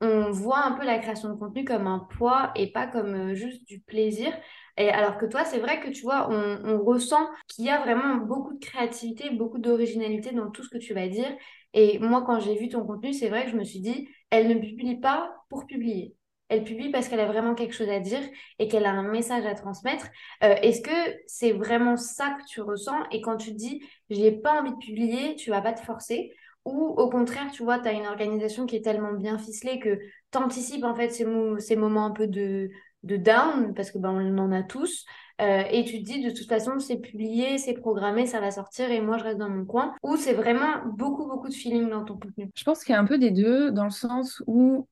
on 0.02 0.32
voit 0.32 0.64
un 0.66 0.72
peu 0.74 0.86
la 0.86 1.00
création 1.00 1.30
de 1.30 1.36
contenu 1.36 1.66
comme 1.66 1.88
un 1.88 2.00
poids 2.18 2.52
et 2.56 2.72
pas 2.72 2.88
comme 2.88 3.32
euh, 3.32 3.36
juste 3.36 3.68
du 3.68 3.80
plaisir. 3.82 4.32
Et 4.78 4.90
alors 4.90 5.18
que 5.18 5.26
toi, 5.26 5.44
c'est 5.44 5.60
vrai 5.60 5.82
que 5.82 5.90
tu 5.90 6.04
vois, 6.04 6.30
on, 6.32 6.82
ressent 6.84 7.30
qu'il 7.48 7.66
y 7.66 7.70
a 7.70 7.82
vraiment 7.82 8.16
beaucoup 8.16 8.54
de 8.54 8.64
créativité, 8.64 9.30
beaucoup 9.30 9.58
d'originalité 9.58 10.32
dans 10.32 10.50
tout 10.52 10.64
ce 10.64 10.70
que 10.70 10.78
tu 10.78 10.94
vas 10.94 11.08
dire. 11.10 11.30
Et 11.74 12.00
moi, 12.00 12.24
quand 12.26 12.40
j'ai 12.40 12.56
vu 12.56 12.70
ton 12.70 12.86
contenu, 12.86 13.14
c'est 13.14 13.28
vrai 13.30 13.44
que 13.44 13.52
je 13.52 13.58
me 13.58 13.64
suis 13.66 13.82
dit, 13.82 14.08
elle 14.30 14.48
ne 14.48 14.54
publie 14.56 15.00
pas 15.00 15.36
pour 15.50 15.66
publier. 15.68 16.16
Elle 16.48 16.64
publie 16.64 16.90
parce 16.92 17.10
qu'elle 17.10 17.20
a 17.20 17.28
vraiment 17.28 17.54
quelque 17.56 17.76
chose 17.76 17.90
à 17.90 18.00
dire 18.00 18.22
et 18.58 18.68
qu'elle 18.70 18.86
a 18.86 18.92
un 18.92 19.04
message 19.04 19.46
à 19.46 19.54
transmettre. 19.54 20.08
Euh, 20.44 20.56
est-ce 20.64 20.82
que 20.82 21.20
c'est 21.28 21.52
vraiment 21.52 21.98
ça 21.98 22.38
que 22.40 22.46
tu 22.48 22.62
ressens? 22.62 22.98
Et 23.12 23.22
quand 23.22 23.38
tu 23.38 23.52
dis, 23.52 23.84
j'ai 24.10 24.32
pas 24.32 24.62
envie 24.62 24.72
de 24.72 24.78
publier, 24.78 25.36
tu 25.36 25.50
vas 25.50 25.62
pas 25.62 25.74
te 25.74 25.82
forcer? 25.82 26.32
Ou 26.66 26.72
au 26.72 27.10
contraire, 27.10 27.50
tu 27.52 27.64
vois, 27.64 27.80
tu 27.80 27.88
as 27.88 27.94
une 27.94 28.06
organisation 28.06 28.66
qui 28.66 28.76
est 28.76 28.84
tellement 28.84 29.14
bien 29.14 29.38
ficelée 29.38 29.80
que 29.80 30.00
tu 30.32 30.38
anticipes 30.38 30.84
en 30.84 30.96
fait 30.96 31.10
ces, 31.10 31.26
ces, 31.60 31.76
moments 31.76 32.06
un 32.06 32.12
peu 32.12 32.28
de, 32.28 32.70
de 33.04 33.18
down, 33.18 33.74
parce 33.74 33.92
que 33.92 33.98
ben, 33.98 34.12
on 34.12 34.38
en 34.38 34.52
a 34.52 34.64
tous, 34.64 35.06
euh, 35.42 35.64
et 35.72 35.86
tu 35.86 36.00
te 36.00 36.04
dis 36.04 36.22
de 36.24 36.32
toute 36.32 36.48
façon 36.48 36.80
c'est 36.80 36.98
publié, 36.98 37.58
c'est 37.58 37.74
programmé, 37.74 38.26
ça 38.26 38.42
va 38.42 38.52
sortir 38.52 38.92
et 38.92 39.00
moi 39.00 39.18
je 39.18 39.24
reste 39.24 39.38
dans 39.38 39.50
mon 39.50 39.66
coin, 39.66 39.96
ou 40.04 40.18
c'est 40.18 40.34
vraiment 40.34 40.84
beaucoup 40.86 41.26
beaucoup 41.28 41.48
de 41.48 41.54
feeling 41.54 41.90
dans 41.90 42.04
ton 42.04 42.18
contenu. 42.18 42.50
Je 42.56 42.64
pense 42.64 42.84
qu'il 42.84 42.94
y 42.94 42.96
a 42.98 43.02
un 43.02 43.06
peu 43.06 43.18
des 43.18 43.32
deux, 43.32 43.72
dans 43.72 43.86
le 43.86 43.90
sens 43.90 44.44
où 44.48 44.88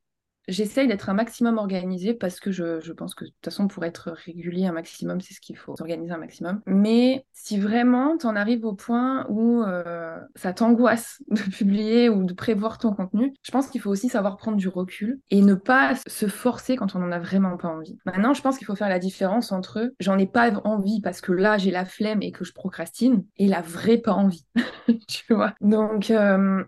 J'essaye 0.48 0.88
d'être 0.88 1.10
un 1.10 1.14
maximum 1.14 1.58
organisé 1.58 2.14
parce 2.14 2.40
que 2.40 2.52
je, 2.52 2.80
je, 2.80 2.94
pense 2.94 3.16
que 3.16 3.26
de 3.26 3.30
toute 3.30 3.46
façon, 3.46 3.68
pour 3.68 3.84
être 3.86 4.12
régulier 4.26 4.66
un 4.66 4.72
maximum, 4.72 5.22
c'est 5.22 5.34
ce 5.34 5.42
qu'il 5.42 5.58
faut, 5.58 5.76
s'organiser 5.76 6.14
un 6.14 6.18
maximum. 6.18 6.62
Mais 6.66 7.26
si 7.34 7.60
vraiment 7.60 8.18
tu 8.18 8.26
en 8.26 8.36
arrives 8.36 8.66
au 8.66 8.74
point 8.74 9.26
où 9.30 9.64
euh, 9.64 10.18
ça 10.36 10.54
t'angoisse 10.54 11.22
de 11.32 11.42
publier 11.42 12.10
ou 12.10 12.24
de 12.24 12.34
prévoir 12.34 12.78
ton 12.78 12.94
contenu, 12.94 13.34
je 13.44 13.52
pense 13.52 13.68
qu'il 13.68 13.82
faut 13.82 13.90
aussi 13.90 14.10
savoir 14.10 14.38
prendre 14.38 14.58
du 14.58 14.68
recul 14.68 15.20
et 15.30 15.42
ne 15.42 15.54
pas 15.54 15.96
se 16.08 16.28
forcer 16.28 16.76
quand 16.76 16.96
on 16.96 17.00
n'en 17.00 17.12
a 17.12 17.20
vraiment 17.20 17.58
pas 17.58 17.70
envie. 17.70 17.98
Maintenant, 18.06 18.34
je 18.34 18.42
pense 18.42 18.58
qu'il 18.58 18.68
faut 18.68 18.76
faire 18.76 18.90
la 18.90 19.00
différence 19.00 19.52
entre 19.52 19.94
j'en 20.00 20.18
ai 20.18 20.28
pas 20.28 20.52
envie 20.64 21.02
parce 21.02 21.22
que 21.22 21.32
là 21.32 21.58
j'ai 21.58 21.72
la 21.72 21.86
flemme 21.86 22.22
et 22.22 22.32
que 22.32 22.46
je 22.46 22.54
procrastine 22.54 23.26
et 23.38 23.48
la 23.48 23.62
vraie 23.62 23.98
pas 23.98 24.14
envie. 24.14 24.46
tu 25.08 25.34
vois 25.34 25.54
Donc, 25.62 26.12
euh, 26.12 26.64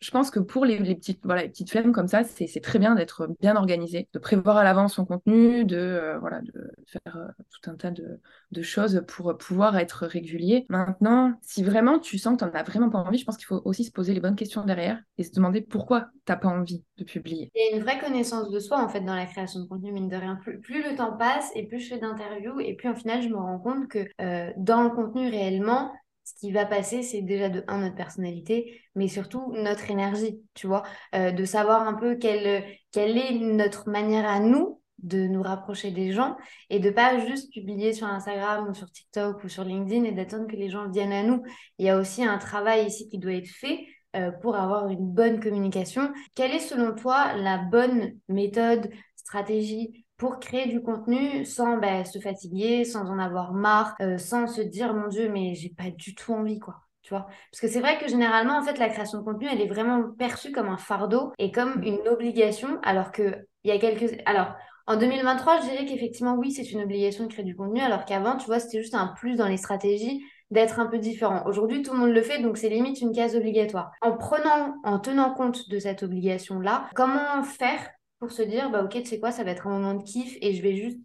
je 0.00 0.10
pense 0.10 0.30
que 0.30 0.40
pour 0.40 0.64
les, 0.64 0.78
petites, 0.94 1.20
voilà, 1.24 1.42
les 1.42 1.48
petites 1.48 1.70
flemmes 1.70 1.92
comme 1.92 2.08
ça, 2.08 2.22
c'est 2.22 2.60
très 2.60 2.78
bien 2.78 2.94
d'être 2.94 3.28
bien 3.40 3.56
organisé, 3.56 4.08
de 4.12 4.18
prévoir 4.18 4.58
à 4.58 4.64
l'avance 4.64 4.94
son 4.94 5.06
contenu, 5.06 5.64
de, 5.64 5.76
euh, 5.76 6.18
voilà, 6.18 6.42
de 6.42 6.70
faire 6.86 7.16
euh, 7.16 7.28
tout 7.50 7.70
un 7.70 7.76
tas 7.76 7.90
de, 7.90 8.20
choses 8.62 9.04
pour 9.06 9.36
pouvoir 9.36 9.76
être 9.78 10.06
régulier. 10.06 10.66
Maintenant, 10.68 11.34
si 11.42 11.62
vraiment 11.62 11.98
tu 11.98 12.18
sens 12.18 12.34
que 12.34 12.44
tu 12.44 12.50
n'en 12.50 12.58
as 12.58 12.62
vraiment 12.62 12.90
pas 12.90 12.98
envie, 12.98 13.18
je 13.18 13.24
pense 13.24 13.36
qu'il 13.36 13.46
faut 13.46 13.62
aussi 13.64 13.84
se 13.84 13.92
poser 13.92 14.12
les 14.12 14.20
bonnes 14.20 14.34
questions 14.34 14.64
derrière 14.64 15.00
et 15.18 15.24
se 15.24 15.32
demander 15.32 15.60
pourquoi 15.60 16.08
tu 16.24 16.32
n'as 16.32 16.36
pas 16.36 16.48
envie 16.48 16.82
de 16.96 17.04
publier. 17.04 17.50
Il 17.54 17.70
y 17.70 17.74
a 17.74 17.76
une 17.76 17.82
vraie 17.82 17.98
connaissance 17.98 18.50
de 18.50 18.58
soi 18.58 18.82
en 18.82 18.88
fait 18.88 19.02
dans 19.02 19.14
la 19.14 19.26
création 19.26 19.60
de 19.60 19.66
contenu, 19.66 19.92
mine 19.92 20.08
de 20.08 20.16
rien. 20.16 20.38
Plus, 20.62 20.82
le 20.82 20.96
temps 20.96 21.16
passe 21.16 21.50
et 21.54 21.66
plus 21.66 21.80
je 21.80 21.88
fais 21.90 21.98
d'interviews 21.98 22.60
et 22.60 22.74
plus 22.74 22.88
en 22.88 22.94
final 22.94 23.22
je 23.22 23.28
me 23.28 23.36
rends 23.36 23.58
compte 23.58 23.88
que 23.88 24.06
euh, 24.20 24.50
dans 24.56 24.82
le 24.82 24.90
contenu 24.90 25.28
réellement, 25.28 25.92
ce 26.26 26.34
qui 26.34 26.50
va 26.50 26.66
passer, 26.66 27.04
c'est 27.04 27.22
déjà 27.22 27.48
de 27.48 27.62
un, 27.68 27.78
notre 27.78 27.94
personnalité, 27.94 28.82
mais 28.96 29.06
surtout 29.06 29.52
notre 29.52 29.92
énergie, 29.92 30.40
tu 30.54 30.66
vois, 30.66 30.82
euh, 31.14 31.30
de 31.30 31.44
savoir 31.44 31.86
un 31.86 31.94
peu 31.94 32.16
quelle, 32.16 32.64
quelle 32.90 33.16
est 33.16 33.32
notre 33.38 33.88
manière 33.88 34.28
à 34.28 34.40
nous 34.40 34.80
de 34.98 35.28
nous 35.28 35.42
rapprocher 35.42 35.92
des 35.92 36.10
gens 36.10 36.36
et 36.68 36.80
de 36.80 36.90
pas 36.90 37.24
juste 37.24 37.52
publier 37.52 37.92
sur 37.92 38.08
Instagram 38.08 38.66
ou 38.68 38.74
sur 38.74 38.90
TikTok 38.90 39.44
ou 39.44 39.48
sur 39.48 39.62
LinkedIn 39.62 40.02
et 40.04 40.10
d'attendre 40.10 40.48
que 40.48 40.56
les 40.56 40.68
gens 40.68 40.88
viennent 40.90 41.12
à 41.12 41.22
nous. 41.22 41.44
Il 41.78 41.86
y 41.86 41.90
a 41.90 41.98
aussi 41.98 42.24
un 42.24 42.38
travail 42.38 42.86
ici 42.86 43.08
qui 43.08 43.18
doit 43.18 43.34
être 43.34 43.46
fait 43.46 43.86
euh, 44.16 44.32
pour 44.32 44.56
avoir 44.56 44.88
une 44.88 45.06
bonne 45.06 45.38
communication. 45.38 46.12
Quelle 46.34 46.52
est 46.52 46.58
selon 46.58 46.94
toi 46.94 47.34
la 47.34 47.58
bonne 47.58 48.18
méthode, 48.28 48.90
stratégie 49.14 50.05
pour 50.16 50.38
créer 50.40 50.66
du 50.66 50.80
contenu 50.80 51.44
sans 51.44 51.78
bah, 51.78 52.04
se 52.04 52.18
fatiguer, 52.18 52.84
sans 52.84 53.08
en 53.08 53.18
avoir 53.18 53.52
marre, 53.52 53.94
euh, 54.00 54.18
sans 54.18 54.46
se 54.46 54.60
dire 54.60 54.94
mon 54.94 55.08
Dieu, 55.08 55.28
mais 55.28 55.54
j'ai 55.54 55.70
pas 55.70 55.90
du 55.90 56.14
tout 56.14 56.32
envie, 56.32 56.58
quoi. 56.58 56.76
Tu 57.02 57.14
vois 57.14 57.26
Parce 57.52 57.60
que 57.60 57.68
c'est 57.68 57.80
vrai 57.80 57.98
que 57.98 58.08
généralement, 58.08 58.58
en 58.58 58.62
fait, 58.62 58.78
la 58.78 58.88
création 58.88 59.18
de 59.18 59.24
contenu, 59.24 59.46
elle 59.50 59.60
est 59.60 59.68
vraiment 59.68 60.10
perçue 60.18 60.50
comme 60.50 60.68
un 60.68 60.76
fardeau 60.76 61.32
et 61.38 61.52
comme 61.52 61.82
une 61.84 62.08
obligation, 62.08 62.80
alors 62.82 63.12
que 63.12 63.46
il 63.62 63.68
y 63.68 63.72
a 63.72 63.78
quelques. 63.78 64.20
Alors, 64.26 64.54
en 64.88 64.96
2023, 64.96 65.60
je 65.60 65.70
dirais 65.70 65.84
qu'effectivement, 65.84 66.34
oui, 66.34 66.52
c'est 66.52 66.70
une 66.70 66.80
obligation 66.80 67.24
de 67.24 67.32
créer 67.32 67.44
du 67.44 67.54
contenu, 67.54 67.80
alors 67.80 68.04
qu'avant, 68.04 68.36
tu 68.36 68.46
vois, 68.46 68.58
c'était 68.58 68.80
juste 68.80 68.94
un 68.94 69.08
plus 69.08 69.36
dans 69.36 69.48
les 69.48 69.56
stratégies 69.56 70.24
d'être 70.50 70.78
un 70.78 70.86
peu 70.86 70.98
différent. 70.98 71.44
Aujourd'hui, 71.46 71.82
tout 71.82 71.92
le 71.92 71.98
monde 71.98 72.12
le 72.12 72.22
fait, 72.22 72.40
donc 72.40 72.56
c'est 72.56 72.68
limite 72.68 73.00
une 73.00 73.12
case 73.12 73.34
obligatoire. 73.34 73.90
En 74.00 74.16
prenant, 74.16 74.76
en 74.84 74.98
tenant 74.98 75.34
compte 75.34 75.68
de 75.68 75.78
cette 75.78 76.02
obligation-là, 76.04 76.88
comment 76.94 77.42
faire 77.42 77.88
pour 78.18 78.30
se 78.30 78.42
dire, 78.42 78.70
bah 78.70 78.82
ok, 78.84 78.92
tu 78.92 79.04
sais 79.04 79.20
quoi, 79.20 79.30
ça 79.30 79.44
va 79.44 79.50
être 79.50 79.66
un 79.66 79.78
moment 79.78 79.94
de 79.94 80.02
kiff 80.02 80.36
et 80.40 80.54
je 80.54 80.62
vais 80.62 80.76
juste 80.76 80.98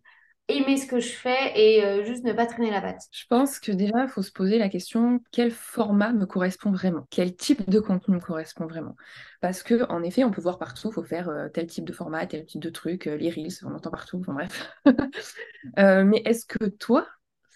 aimer 0.48 0.78
ce 0.78 0.88
que 0.88 1.00
je 1.00 1.10
fais 1.10 1.52
et 1.56 1.84
euh, 1.84 2.04
juste 2.04 2.24
ne 2.24 2.34
pas 2.34 2.46
traîner 2.46 2.72
la 2.72 2.82
patte. 2.82 3.04
Je 3.12 3.26
pense 3.30 3.60
que 3.60 3.72
déjà, 3.72 4.04
il 4.04 4.10
faut 4.10 4.22
se 4.22 4.32
poser 4.32 4.58
la 4.58 4.70
question 4.70 5.22
quel 5.32 5.52
format 5.52 6.14
me 6.14 6.26
correspond 6.26 6.72
vraiment? 6.72 7.08
Quel 7.10 7.36
type 7.36 7.70
de 7.70 7.80
contenu 7.80 8.16
me 8.16 8.20
correspond 8.20 8.66
vraiment? 8.66 8.96
Parce 9.40 9.64
que 9.64 9.86
en 9.90 10.04
effet, 10.04 10.24
on 10.24 10.32
peut 10.32 10.42
voir 10.42 10.58
partout, 10.58 10.90
il 10.90 10.94
faut 10.94 11.04
faire 11.04 11.30
euh, 11.30 11.48
tel 11.50 11.68
type 11.68 11.86
de 11.86 11.94
format, 11.94 12.26
tel 12.26 12.46
type 12.46 12.62
de 12.62 12.70
truc, 12.70 13.08
euh, 13.08 13.18
les 13.18 13.30
reels, 13.30 13.54
on 13.64 13.74
entend 13.74 13.92
partout, 13.92 14.20
enfin 14.20 14.34
bref. 14.34 14.72
mais 15.78 16.22
est-ce 16.26 16.46
que 16.46 16.66
toi, 16.66 17.08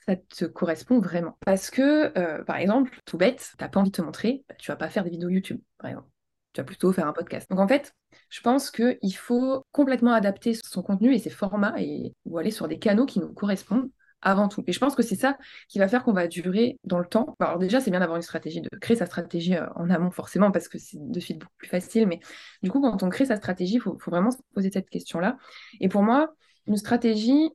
ça 0.05 0.15
te 0.15 0.45
correspond 0.45 0.99
vraiment? 0.99 1.37
Parce 1.45 1.69
que, 1.69 2.09
par 2.43 2.57
exemple, 2.57 2.99
tout 3.05 3.17
bête, 3.17 3.53
t'as 3.57 3.67
pas 3.67 3.79
envie 3.79 3.91
de 3.91 3.97
te 3.97 4.01
montrer, 4.01 4.45
bah, 4.47 4.55
tu 4.57 4.71
vas 4.71 4.77
pas 4.77 4.89
faire 4.89 5.03
des 5.03 5.09
vidéos 5.09 5.29
YouTube, 5.29 5.59
par 5.79 5.89
exemple 5.89 6.07
tu 6.55 6.61
vas 6.61 6.65
plutôt 6.65 6.91
faire 6.93 7.07
un 7.07 7.13
podcast. 7.13 7.49
Donc 7.49 7.59
en 7.59 7.67
fait, 7.67 7.93
je 8.29 8.41
pense 8.41 8.71
qu'il 8.71 9.15
faut 9.15 9.63
complètement 9.71 10.13
adapter 10.13 10.53
son 10.53 10.81
contenu 10.81 11.13
et 11.13 11.19
ses 11.19 11.29
formats 11.29 11.75
et, 11.77 12.13
ou 12.25 12.37
aller 12.37 12.51
sur 12.51 12.67
des 12.67 12.79
canaux 12.79 13.05
qui 13.05 13.19
nous 13.19 13.33
correspondent 13.33 13.89
avant 14.21 14.47
tout. 14.47 14.63
Et 14.65 14.71
je 14.71 14.79
pense 14.79 14.95
que 14.95 15.03
c'est 15.03 15.15
ça 15.15 15.37
qui 15.67 15.77
va 15.77 15.87
faire 15.87 16.03
qu'on 16.03 16.13
va 16.13 16.27
durer 16.27 16.79
dans 16.85 16.97
le 16.97 17.05
temps. 17.05 17.35
Alors 17.39 17.59
déjà, 17.59 17.79
c'est 17.79 17.91
bien 17.91 17.99
d'avoir 17.99 18.15
une 18.15 18.23
stratégie, 18.23 18.61
de 18.61 18.69
créer 18.79 18.97
sa 18.97 19.05
stratégie 19.05 19.55
euh, 19.55 19.67
en 19.75 19.89
amont 19.89 20.09
forcément, 20.09 20.51
parce 20.51 20.67
que 20.67 20.79
c'est 20.79 20.97
de 20.99 21.19
suite 21.19 21.39
beaucoup 21.39 21.53
plus 21.57 21.67
facile. 21.67 22.07
Mais 22.07 22.19
du 22.63 22.71
coup, 22.71 22.81
quand 22.81 23.03
on 23.03 23.09
crée 23.09 23.25
sa 23.25 23.35
stratégie, 23.35 23.75
il 23.75 23.81
faut, 23.81 23.97
faut, 23.99 24.11
vraiment 24.11 24.31
se 24.31 24.37
poser 24.53 24.71
cette 24.71 24.89
question-là. 24.89 25.37
Et 25.81 25.89
pour 25.89 26.01
moi, 26.01 26.33
une 26.65 26.77
stratégie, 26.77 27.51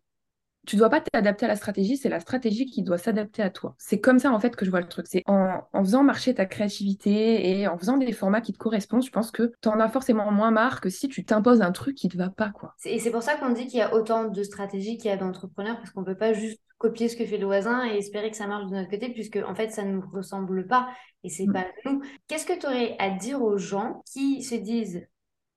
tu 0.70 0.76
dois 0.76 0.88
pas 0.88 1.00
t'adapter 1.00 1.46
à 1.46 1.48
la 1.48 1.56
stratégie, 1.56 1.96
c'est 1.96 2.08
la 2.08 2.20
stratégie 2.20 2.64
qui 2.64 2.84
doit 2.84 2.96
s'adapter 2.96 3.42
à 3.42 3.50
toi. 3.50 3.74
C'est 3.76 3.98
comme 3.98 4.20
ça 4.20 4.30
en 4.30 4.38
fait 4.38 4.54
que 4.54 4.64
je 4.64 4.70
vois 4.70 4.80
le 4.80 4.86
truc. 4.86 5.06
C'est 5.08 5.24
en, 5.26 5.64
en, 5.72 5.82
faisant 5.82 6.04
marcher 6.04 6.32
ta 6.32 6.46
créativité 6.46 7.58
et 7.58 7.66
en 7.66 7.76
faisant 7.76 7.96
des 7.96 8.12
formats 8.12 8.40
qui 8.40 8.52
te 8.52 8.58
correspondent, 8.58 9.04
je 9.04 9.10
pense 9.10 9.32
que 9.32 9.52
tu 9.62 9.68
en 9.68 9.80
as 9.80 9.88
forcément 9.88 10.30
moins 10.30 10.52
marre 10.52 10.80
que 10.80 10.88
si 10.88 11.08
tu 11.08 11.24
t'imposes 11.24 11.60
un 11.60 11.72
truc 11.72 11.96
qui 11.96 12.08
te 12.08 12.16
va 12.16 12.30
pas 12.30 12.50
quoi. 12.50 12.76
Et 12.84 13.00
c'est 13.00 13.10
pour 13.10 13.24
ça 13.24 13.34
qu'on 13.34 13.50
dit 13.50 13.66
qu'il 13.66 13.80
y 13.80 13.82
a 13.82 13.92
autant 13.92 14.28
de 14.28 14.42
stratégies 14.44 14.96
qu'il 14.96 15.10
y 15.10 15.12
a 15.12 15.16
d'entrepreneurs 15.16 15.76
parce 15.78 15.90
qu'on 15.90 16.04
peut 16.04 16.16
pas 16.16 16.34
juste 16.34 16.60
copier 16.78 17.08
ce 17.08 17.16
que 17.16 17.26
fait 17.26 17.38
le 17.38 17.46
voisin 17.46 17.84
et 17.86 17.96
espérer 17.96 18.30
que 18.30 18.36
ça 18.36 18.46
marche 18.46 18.70
de 18.70 18.76
notre 18.76 18.90
côté 18.90 19.08
puisque 19.08 19.40
en 19.44 19.56
fait 19.56 19.70
ça 19.70 19.82
ne 19.82 19.94
nous 19.94 20.04
ressemble 20.12 20.68
pas 20.68 20.88
et 21.24 21.30
c'est 21.30 21.46
mmh. 21.46 21.52
pas 21.52 21.66
nous. 21.84 22.00
Qu'est-ce 22.28 22.46
que 22.46 22.56
tu 22.56 22.66
aurais 22.66 22.94
à 23.00 23.10
dire 23.10 23.42
aux 23.42 23.58
gens 23.58 24.04
qui 24.06 24.44
se 24.44 24.54
disent 24.54 25.04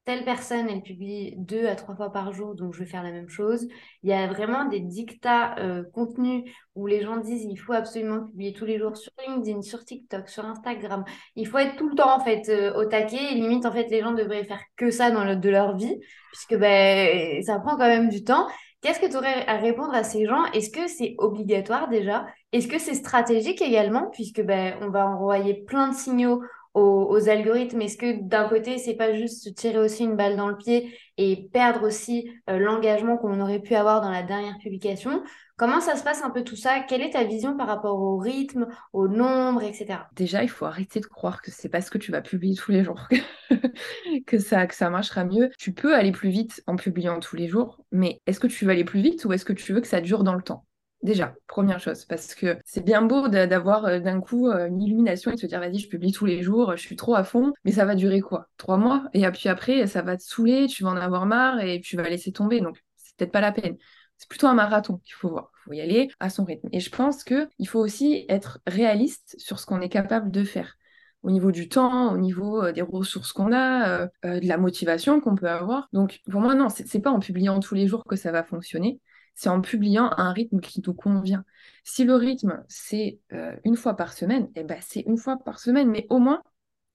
telle 0.06 0.26
personne, 0.26 0.68
elle 0.70 0.82
publie 0.82 1.34
deux 1.38 1.66
à 1.68 1.76
trois 1.76 1.96
fois 1.96 2.12
par 2.12 2.34
jour, 2.34 2.56
donc 2.56 2.74
je 2.74 2.80
vais 2.80 2.86
faire 2.86 3.04
la 3.04 3.12
même 3.12 3.30
chose. 3.30 3.68
Il 4.04 4.10
y 4.10 4.14
a 4.14 4.28
vraiment 4.28 4.66
des 4.66 4.82
dictats 4.82 5.56
euh, 5.60 5.84
contenus 5.94 6.44
où 6.76 6.88
les 6.88 7.02
gens 7.02 7.18
disent 7.18 7.46
il 7.50 7.56
faut 7.56 7.74
absolument 7.74 8.26
publier 8.28 8.54
tous 8.54 8.66
les 8.66 8.78
jours 8.80 8.98
sur 8.98 9.12
LinkedIn, 9.26 9.62
sur 9.62 9.86
TikTok, 9.86 10.28
sur 10.28 10.46
Instagram. 10.46 11.06
Il 11.36 11.48
faut 11.48 11.58
être 11.58 11.78
tout 11.78 11.88
le 11.90 11.96
temps 11.96 12.16
en 12.16 12.20
fait 12.20 12.50
euh, 12.50 12.74
au 12.76 12.86
taquet. 12.86 13.32
Et 13.32 13.36
limite 13.36 13.66
en 13.66 13.72
fait 13.72 13.88
les 13.90 14.02
gens 14.02 14.12
devraient 14.12 14.44
faire 14.44 14.62
que 14.76 14.92
ça 14.92 15.10
dans 15.12 15.24
le, 15.24 15.38
de 15.38 15.50
leur 15.50 15.78
vie 15.78 15.98
puisque 16.34 16.60
ben 16.60 17.42
ça 17.44 17.60
prend 17.60 17.78
quand 17.78 17.88
même 17.88 18.10
du 18.10 18.24
temps. 18.24 18.48
Qu'est-ce 18.82 19.00
que 19.00 19.10
tu 19.10 19.16
aurais 19.16 19.48
à 19.48 19.56
répondre 19.58 19.94
à 19.94 20.04
ces 20.04 20.26
gens? 20.26 20.44
Est-ce 20.52 20.70
que 20.70 20.88
c'est 20.88 21.16
obligatoire 21.18 21.88
déjà? 21.88 22.26
Est-ce 22.52 22.68
que 22.68 22.78
c'est 22.78 22.96
stratégique 22.96 23.62
également 23.62 24.10
puisque 24.12 24.42
ben 24.42 24.76
on 24.82 24.90
va 24.90 25.08
envoyer 25.08 25.64
plein 25.64 25.88
de 25.88 25.96
signaux 25.96 26.42
aux, 26.74 27.30
algorithmes 27.30 27.82
Est-ce 27.82 27.98
que 27.98 28.22
d'un 28.22 28.48
côté, 28.48 28.78
c'est 28.78 28.96
pas 28.96 29.14
juste 29.14 29.44
se 29.44 29.50
tirer 29.50 29.78
aussi 29.78 30.04
une 30.04 30.16
balle 30.16 30.36
dans 30.36 30.48
le 30.48 30.58
pied 30.58 30.98
et 31.18 31.48
perdre 31.54 31.86
aussi 31.86 32.32
euh, 32.50 32.58
l'engagement 32.58 33.18
qu'on 33.18 33.40
aurait 33.40 33.60
pu 33.60 33.76
avoir 33.76 34.02
dans 34.02 34.10
la 34.10 34.24
dernière 34.24 34.58
publication? 34.58 35.24
Comment 35.56 35.82
ça 35.82 35.96
se 35.96 36.04
passe 36.04 36.24
un 36.24 36.32
peu 36.32 36.44
tout 36.44 36.56
ça? 36.56 36.80
Quelle 36.80 37.02
est 37.02 37.12
ta 37.12 37.24
vision 37.24 37.56
par 37.56 37.68
rapport 37.68 38.00
au 38.00 38.18
rythme, 38.18 38.68
au 38.92 39.08
nombre, 39.08 39.62
etc. 39.62 40.00
Déjà, 40.16 40.42
il 40.42 40.50
faut 40.50 40.66
arrêter 40.66 41.00
de 41.00 41.06
croire 41.06 41.44
que 41.44 41.52
c'est 41.52 41.70
parce 41.70 41.92
que 41.92 42.00
tu 42.00 42.12
vas 42.12 42.22
publier 42.22 42.56
tous 42.56 42.72
les 42.72 42.84
jours 42.84 43.08
que 44.26 44.40
ça, 44.40 44.66
que 44.66 44.74
ça 44.74 44.90
marchera 44.90 45.26
mieux. 45.26 45.52
Tu 45.60 45.72
peux 45.74 45.96
aller 45.96 46.12
plus 46.12 46.30
vite 46.30 46.64
en 46.66 46.76
publiant 46.76 47.20
tous 47.20 47.36
les 47.36 47.48
jours, 47.48 47.86
mais 47.92 48.20
est-ce 48.26 48.40
que 48.40 48.48
tu 48.48 48.66
veux 48.66 48.72
aller 48.72 48.84
plus 48.84 49.02
vite 49.02 49.24
ou 49.26 49.34
est-ce 49.34 49.46
que 49.46 49.54
tu 49.54 49.74
veux 49.74 49.82
que 49.82 49.88
ça 49.88 50.02
dure 50.02 50.24
dans 50.24 50.34
le 50.34 50.42
temps? 50.42 50.66
Déjà, 51.04 51.36
première 51.48 51.82
chose, 51.82 52.06
parce 52.06 52.34
que 52.34 52.58
c'est 52.64 52.84
bien 52.84 53.02
beau 53.02 53.28
d'avoir 53.28 53.84
euh, 53.86 54.00
d'un 54.00 54.22
coup 54.22 54.48
euh, 54.48 54.68
une 54.68 54.82
illumination 54.82 55.32
et 55.32 55.36
de 55.36 55.40
se 55.40 55.46
dire 55.46 55.60
vas-y, 55.60 55.78
je 55.80 55.90
publie 55.90 56.14
tous 56.14 56.26
les 56.26 56.42
jours, 56.42 56.78
je 56.78 56.82
suis 56.82 56.96
trop 56.96 57.14
à 57.14 57.26
fond, 57.26 57.52
mais 57.66 57.74
ça 57.74 57.84
va 57.84 57.96
durer 57.96 58.22
quoi? 58.22 58.48
Trois 58.56 58.78
mois? 58.78 59.04
Et 59.14 59.30
puis 59.32 59.50
après, 59.50 59.86
ça 59.86 60.02
va 60.02 60.16
te 60.16 60.24
saouler, 60.24 60.68
tu 60.68 60.84
vas 60.84 60.92
en 60.92 60.96
avoir 60.96 61.26
marre 61.26 61.60
et 61.60 61.82
tu 61.82 61.98
vas 61.98 62.08
laisser 62.08 62.32
tomber. 62.32 62.62
Donc, 62.62 62.82
c'est 62.96 63.18
peut-être 63.18 63.34
pas 63.34 63.42
la 63.42 63.52
peine. 63.52 63.76
C'est 64.18 64.30
plutôt 64.30 64.48
un 64.48 64.54
marathon 64.54 65.02
qu'il 65.04 65.14
faut 65.14 65.28
voir. 65.28 65.52
Il 65.54 65.64
faut 65.66 65.74
y 65.74 65.82
aller 65.82 66.10
à 66.22 66.30
son 66.30 66.46
rythme. 66.46 66.70
Et 66.72 66.80
je 66.80 66.90
pense 66.90 67.26
qu'il 67.26 67.68
faut 67.68 67.82
aussi 67.82 68.26
être 68.30 68.60
réaliste 68.66 69.36
sur 69.40 69.60
ce 69.60 69.66
qu'on 69.66 69.82
est 69.82 69.90
capable 69.90 70.32
de 70.32 70.46
faire 70.46 70.78
au 71.22 71.32
niveau 71.32 71.52
du 71.52 71.68
temps, 71.68 72.14
au 72.14 72.18
niveau 72.18 72.64
euh, 72.64 72.72
des 72.72 72.82
ressources 72.82 73.34
qu'on 73.34 73.52
a, 73.54 74.06
de 74.24 74.48
la 74.48 74.58
motivation 74.58 75.20
qu'on 75.20 75.36
peut 75.36 75.50
avoir. 75.50 75.90
Donc 75.92 76.22
pour 76.32 76.40
moi, 76.40 76.56
non, 76.56 76.70
c'est 76.70 77.02
pas 77.02 77.12
en 77.12 77.20
publiant 77.20 77.60
tous 77.60 77.76
les 77.76 77.88
jours 77.88 78.06
que 78.06 78.16
ça 78.16 78.32
va 78.32 78.44
fonctionner 78.44 79.02
c'est 79.36 79.50
en 79.50 79.62
publiant 79.62 80.12
un 80.18 80.32
rythme 80.32 80.60
qui 80.60 80.82
nous 80.86 80.94
convient. 80.94 81.44
Si 81.84 82.04
le 82.04 82.16
rythme, 82.16 82.64
c'est 82.68 83.20
euh, 83.34 83.56
une 83.64 83.76
fois 83.76 83.96
par 83.96 84.14
semaine, 84.14 84.50
eh 84.56 84.64
ben, 84.64 84.78
c'est 84.82 85.02
une 85.02 85.18
fois 85.18 85.38
par 85.38 85.60
semaine, 85.60 85.90
mais 85.90 86.08
au 86.10 86.20
moins, 86.20 86.42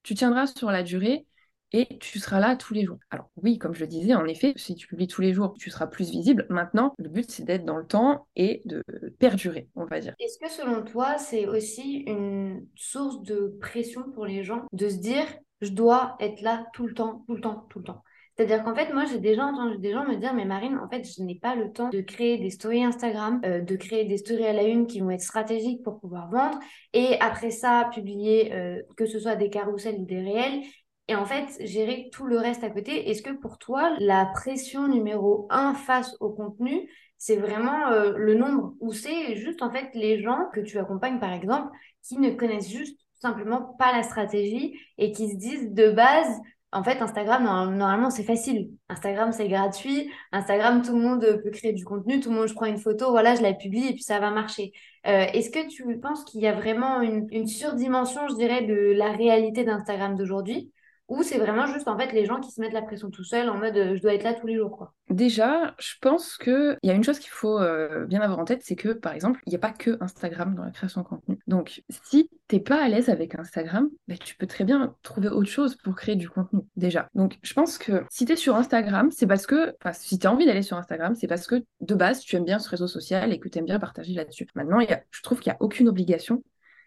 tu 0.02 0.14
tiendras 0.14 0.46
sur 0.46 0.70
la 0.70 0.82
durée 0.82 1.26
et 1.72 1.98
tu 1.98 2.18
seras 2.18 2.40
là 2.40 2.56
tous 2.56 2.72
les 2.72 2.84
jours. 2.84 2.98
Alors 3.10 3.30
oui, 3.36 3.58
comme 3.58 3.74
je 3.74 3.80
le 3.80 3.86
disais, 3.86 4.14
en 4.14 4.24
effet, 4.24 4.54
si 4.56 4.74
tu 4.74 4.86
publies 4.86 5.06
tous 5.06 5.20
les 5.20 5.34
jours, 5.34 5.54
tu 5.58 5.70
seras 5.70 5.86
plus 5.86 6.10
visible. 6.10 6.46
Maintenant, 6.48 6.94
le 6.98 7.08
but, 7.08 7.30
c'est 7.30 7.44
d'être 7.44 7.64
dans 7.64 7.76
le 7.76 7.86
temps 7.86 8.26
et 8.36 8.62
de 8.64 8.82
perdurer, 9.18 9.68
on 9.74 9.84
va 9.84 10.00
dire. 10.00 10.14
Est-ce 10.18 10.38
que 10.38 10.50
selon 10.50 10.82
toi, 10.82 11.18
c'est 11.18 11.46
aussi 11.46 12.04
une 12.06 12.66
source 12.74 13.22
de 13.22 13.56
pression 13.60 14.10
pour 14.14 14.24
les 14.24 14.44
gens 14.44 14.64
de 14.72 14.88
se 14.88 14.96
dire, 14.96 15.26
je 15.60 15.70
dois 15.70 16.16
être 16.20 16.40
là 16.40 16.66
tout 16.72 16.86
le 16.86 16.94
temps, 16.94 17.24
tout 17.26 17.34
le 17.34 17.40
temps, 17.40 17.66
tout 17.68 17.80
le 17.80 17.84
temps? 17.84 18.02
C'est-à-dire 18.38 18.62
qu'en 18.62 18.74
fait, 18.74 18.94
moi, 18.94 19.04
j'ai 19.04 19.18
déjà 19.18 19.44
entendu 19.44 19.78
des 19.78 19.90
gens 19.90 20.06
me 20.06 20.14
dire, 20.14 20.32
mais 20.32 20.44
Marine, 20.44 20.78
en 20.78 20.88
fait, 20.88 21.02
je 21.02 21.24
n'ai 21.24 21.34
pas 21.34 21.56
le 21.56 21.72
temps 21.72 21.88
de 21.88 22.00
créer 22.00 22.38
des 22.38 22.50
stories 22.50 22.84
Instagram, 22.84 23.40
euh, 23.44 23.60
de 23.60 23.74
créer 23.74 24.04
des 24.04 24.16
stories 24.16 24.46
à 24.46 24.52
la 24.52 24.62
une 24.62 24.86
qui 24.86 25.00
vont 25.00 25.10
être 25.10 25.22
stratégiques 25.22 25.82
pour 25.82 25.98
pouvoir 25.98 26.30
vendre, 26.30 26.56
et 26.92 27.16
après 27.18 27.50
ça, 27.50 27.90
publier 27.92 28.52
euh, 28.52 28.80
que 28.96 29.06
ce 29.06 29.18
soit 29.18 29.34
des 29.34 29.50
carousels 29.50 29.96
ou 29.96 30.04
des 30.04 30.20
réels, 30.20 30.62
et 31.08 31.16
en 31.16 31.24
fait, 31.24 31.48
gérer 31.66 32.10
tout 32.12 32.26
le 32.26 32.38
reste 32.38 32.62
à 32.62 32.70
côté. 32.70 33.10
Est-ce 33.10 33.22
que 33.22 33.32
pour 33.32 33.58
toi, 33.58 33.96
la 33.98 34.26
pression 34.26 34.86
numéro 34.86 35.48
un 35.50 35.74
face 35.74 36.16
au 36.20 36.30
contenu, 36.30 36.88
c'est 37.16 37.38
vraiment 37.38 37.88
euh, 37.88 38.12
le 38.16 38.34
nombre, 38.34 38.74
ou 38.78 38.92
c'est 38.92 39.34
juste 39.34 39.62
en 39.62 39.70
fait 39.72 39.88
les 39.94 40.22
gens 40.22 40.46
que 40.54 40.60
tu 40.60 40.78
accompagnes, 40.78 41.18
par 41.18 41.32
exemple, 41.32 41.72
qui 42.04 42.18
ne 42.18 42.30
connaissent 42.30 42.70
juste 42.70 43.00
simplement 43.14 43.74
pas 43.80 43.90
la 43.90 44.04
stratégie 44.04 44.78
et 44.96 45.10
qui 45.10 45.28
se 45.28 45.34
disent 45.34 45.72
de 45.72 45.90
base, 45.90 46.40
en 46.70 46.84
fait, 46.84 47.00
Instagram, 47.00 47.44
normalement, 47.44 48.10
c'est 48.10 48.24
facile. 48.24 48.70
Instagram, 48.90 49.32
c'est 49.32 49.48
gratuit. 49.48 50.10
Instagram, 50.32 50.82
tout 50.82 50.94
le 50.94 51.02
monde 51.02 51.40
peut 51.42 51.50
créer 51.50 51.72
du 51.72 51.84
contenu. 51.84 52.20
Tout 52.20 52.30
le 52.30 52.36
monde, 52.36 52.48
je 52.48 52.54
prends 52.54 52.66
une 52.66 52.78
photo, 52.78 53.10
voilà, 53.10 53.34
je 53.34 53.42
la 53.42 53.54
publie 53.54 53.86
et 53.88 53.92
puis 53.94 54.02
ça 54.02 54.20
va 54.20 54.30
marcher. 54.30 54.72
Euh, 55.06 55.24
est-ce 55.32 55.50
que 55.50 55.66
tu 55.68 55.98
penses 55.98 56.24
qu'il 56.24 56.42
y 56.42 56.46
a 56.46 56.52
vraiment 56.52 57.00
une, 57.00 57.46
surdimension, 57.46 58.28
je 58.28 58.34
dirais, 58.34 58.62
de 58.62 58.92
la 58.92 59.12
réalité 59.12 59.64
d'Instagram 59.64 60.14
d'aujourd'hui? 60.16 60.70
Ou 61.08 61.22
c'est 61.22 61.38
vraiment 61.38 61.66
juste 61.66 61.88
en 61.88 61.98
fait 61.98 62.12
les 62.12 62.26
gens 62.26 62.40
qui 62.40 62.50
se 62.50 62.60
mettent 62.60 62.72
la 62.72 62.82
pression 62.82 63.10
tout 63.10 63.24
seuls 63.24 63.48
en 63.48 63.56
mode 63.56 63.76
euh, 63.76 63.96
je 63.96 64.02
dois 64.02 64.14
être 64.14 64.22
là 64.22 64.34
tous 64.34 64.46
les 64.46 64.56
jours 64.56 64.76
quoi. 64.76 64.94
Déjà, 65.10 65.74
je 65.78 65.94
pense 66.02 66.36
qu'il 66.36 66.76
y 66.82 66.90
a 66.90 66.94
une 66.94 67.02
chose 67.02 67.18
qu'il 67.18 67.30
faut 67.30 67.58
euh, 67.58 68.04
bien 68.04 68.20
avoir 68.20 68.38
en 68.38 68.44
tête, 68.44 68.60
c'est 68.62 68.76
que 68.76 68.90
par 68.90 69.14
exemple, 69.14 69.40
il 69.46 69.50
n'y 69.50 69.56
a 69.56 69.58
pas 69.58 69.72
que 69.72 69.96
Instagram 70.00 70.54
dans 70.54 70.64
la 70.64 70.70
création 70.70 71.00
de 71.00 71.06
contenu. 71.06 71.38
Donc 71.46 71.82
si 71.88 72.28
t'es 72.46 72.60
pas 72.60 72.82
à 72.82 72.88
l'aise 72.88 73.08
avec 73.08 73.34
Instagram, 73.34 73.88
bah, 74.06 74.16
tu 74.22 74.36
peux 74.36 74.46
très 74.46 74.64
bien 74.64 74.94
trouver 75.02 75.28
autre 75.28 75.48
chose 75.48 75.76
pour 75.76 75.94
créer 75.94 76.16
du 76.16 76.28
contenu 76.28 76.60
déjà. 76.76 77.08
Donc 77.14 77.38
je 77.42 77.54
pense 77.54 77.78
que 77.78 78.04
si 78.10 78.26
tu 78.26 78.32
es 78.32 78.36
sur 78.36 78.54
Instagram, 78.56 79.10
c'est 79.10 79.26
parce 79.26 79.46
que, 79.46 79.74
enfin 79.80 79.94
si 79.94 80.18
tu 80.18 80.26
as 80.26 80.32
envie 80.32 80.44
d'aller 80.44 80.62
sur 80.62 80.76
Instagram, 80.76 81.14
c'est 81.14 81.26
parce 81.26 81.46
que 81.46 81.64
de 81.80 81.94
base 81.94 82.20
tu 82.20 82.36
aimes 82.36 82.44
bien 82.44 82.58
ce 82.58 82.68
réseau 82.68 82.86
social 82.86 83.32
et 83.32 83.40
que 83.40 83.48
tu 83.48 83.58
aimes 83.58 83.64
bien 83.64 83.78
partager 83.78 84.12
là-dessus. 84.12 84.46
Maintenant, 84.54 84.80
y 84.80 84.88
je 85.10 85.22
trouve 85.22 85.40
qu'il 85.40 85.50
n'y 85.50 85.56
a 85.56 85.62
aucune 85.62 85.88
obligation 85.88 86.42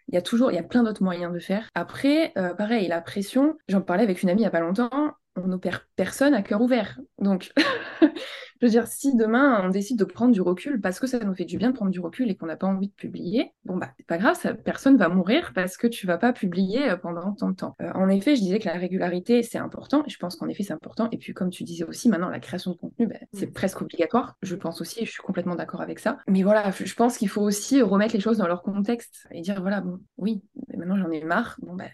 il 0.08 0.14
y 0.14 0.18
a 0.18 0.22
toujours, 0.22 0.50
il 0.50 0.54
y 0.54 0.58
a 0.58 0.62
plein 0.62 0.82
d'autres 0.82 1.02
moyens 1.02 1.32
de 1.32 1.38
faire. 1.38 1.68
Après, 1.74 2.32
euh, 2.36 2.54
pareil, 2.54 2.88
la 2.88 3.00
pression, 3.00 3.56
j'en 3.68 3.80
parlais 3.80 4.02
avec 4.02 4.22
une 4.22 4.30
amie 4.30 4.40
il 4.40 4.44
n'y 4.44 4.48
a 4.48 4.50
pas 4.50 4.60
longtemps, 4.60 4.90
on 5.36 5.48
n'opère 5.48 5.88
personne 5.96 6.34
à 6.34 6.42
cœur 6.42 6.60
ouvert. 6.60 7.00
Donc, 7.18 7.52
je 8.00 8.66
veux 8.66 8.70
dire, 8.70 8.86
si 8.86 9.16
demain 9.16 9.60
on 9.64 9.70
décide 9.70 9.98
de 9.98 10.04
prendre 10.04 10.32
du 10.32 10.40
recul 10.40 10.80
parce 10.80 11.00
que 11.00 11.06
ça 11.06 11.18
nous 11.18 11.34
fait 11.34 11.44
du 11.44 11.58
bien 11.58 11.70
de 11.70 11.74
prendre 11.74 11.90
du 11.90 12.00
recul 12.00 12.30
et 12.30 12.36
qu'on 12.36 12.46
n'a 12.46 12.56
pas 12.56 12.66
envie 12.66 12.88
de 12.88 12.92
publier, 12.92 13.52
bon 13.64 13.76
bah 13.76 13.90
c'est 13.96 14.06
pas 14.06 14.18
grave, 14.18 14.38
ça, 14.38 14.54
personne 14.54 14.96
va 14.96 15.08
mourir 15.08 15.52
parce 15.54 15.76
que 15.76 15.86
tu 15.86 16.06
vas 16.06 16.18
pas 16.18 16.32
publier 16.32 16.90
euh, 16.90 16.96
pendant 16.96 17.32
tant 17.32 17.50
de 17.50 17.56
temps. 17.56 17.74
Euh, 17.82 17.90
en 17.94 18.08
effet, 18.08 18.36
je 18.36 18.42
disais 18.42 18.58
que 18.58 18.68
la 18.68 18.74
régularité 18.74 19.42
c'est 19.42 19.58
important, 19.58 20.04
et 20.06 20.10
je 20.10 20.18
pense 20.18 20.36
qu'en 20.36 20.48
effet 20.48 20.62
c'est 20.62 20.72
important. 20.72 21.08
Et 21.10 21.18
puis 21.18 21.34
comme 21.34 21.50
tu 21.50 21.64
disais 21.64 21.84
aussi, 21.84 22.08
maintenant 22.08 22.28
la 22.28 22.40
création 22.40 22.72
de 22.72 22.76
contenu, 22.76 23.06
bah, 23.08 23.16
c'est 23.32 23.46
mm. 23.50 23.52
presque 23.52 23.82
obligatoire. 23.82 24.36
Je 24.42 24.54
pense 24.54 24.80
aussi, 24.80 25.00
et 25.00 25.06
je 25.06 25.10
suis 25.10 25.22
complètement 25.22 25.56
d'accord 25.56 25.80
avec 25.80 25.98
ça. 25.98 26.18
Mais 26.28 26.42
voilà, 26.42 26.70
je 26.70 26.94
pense 26.94 27.18
qu'il 27.18 27.28
faut 27.28 27.42
aussi 27.42 27.82
remettre 27.82 28.14
les 28.14 28.20
choses 28.20 28.38
dans 28.38 28.46
leur 28.46 28.62
contexte 28.62 29.26
et 29.32 29.40
dire 29.40 29.60
voilà, 29.60 29.80
bon, 29.80 29.98
oui, 30.18 30.44
mais 30.68 30.76
maintenant 30.76 30.96
j'en 30.96 31.10
ai 31.10 31.24
marre, 31.24 31.56
bon 31.62 31.74
bah 31.74 31.86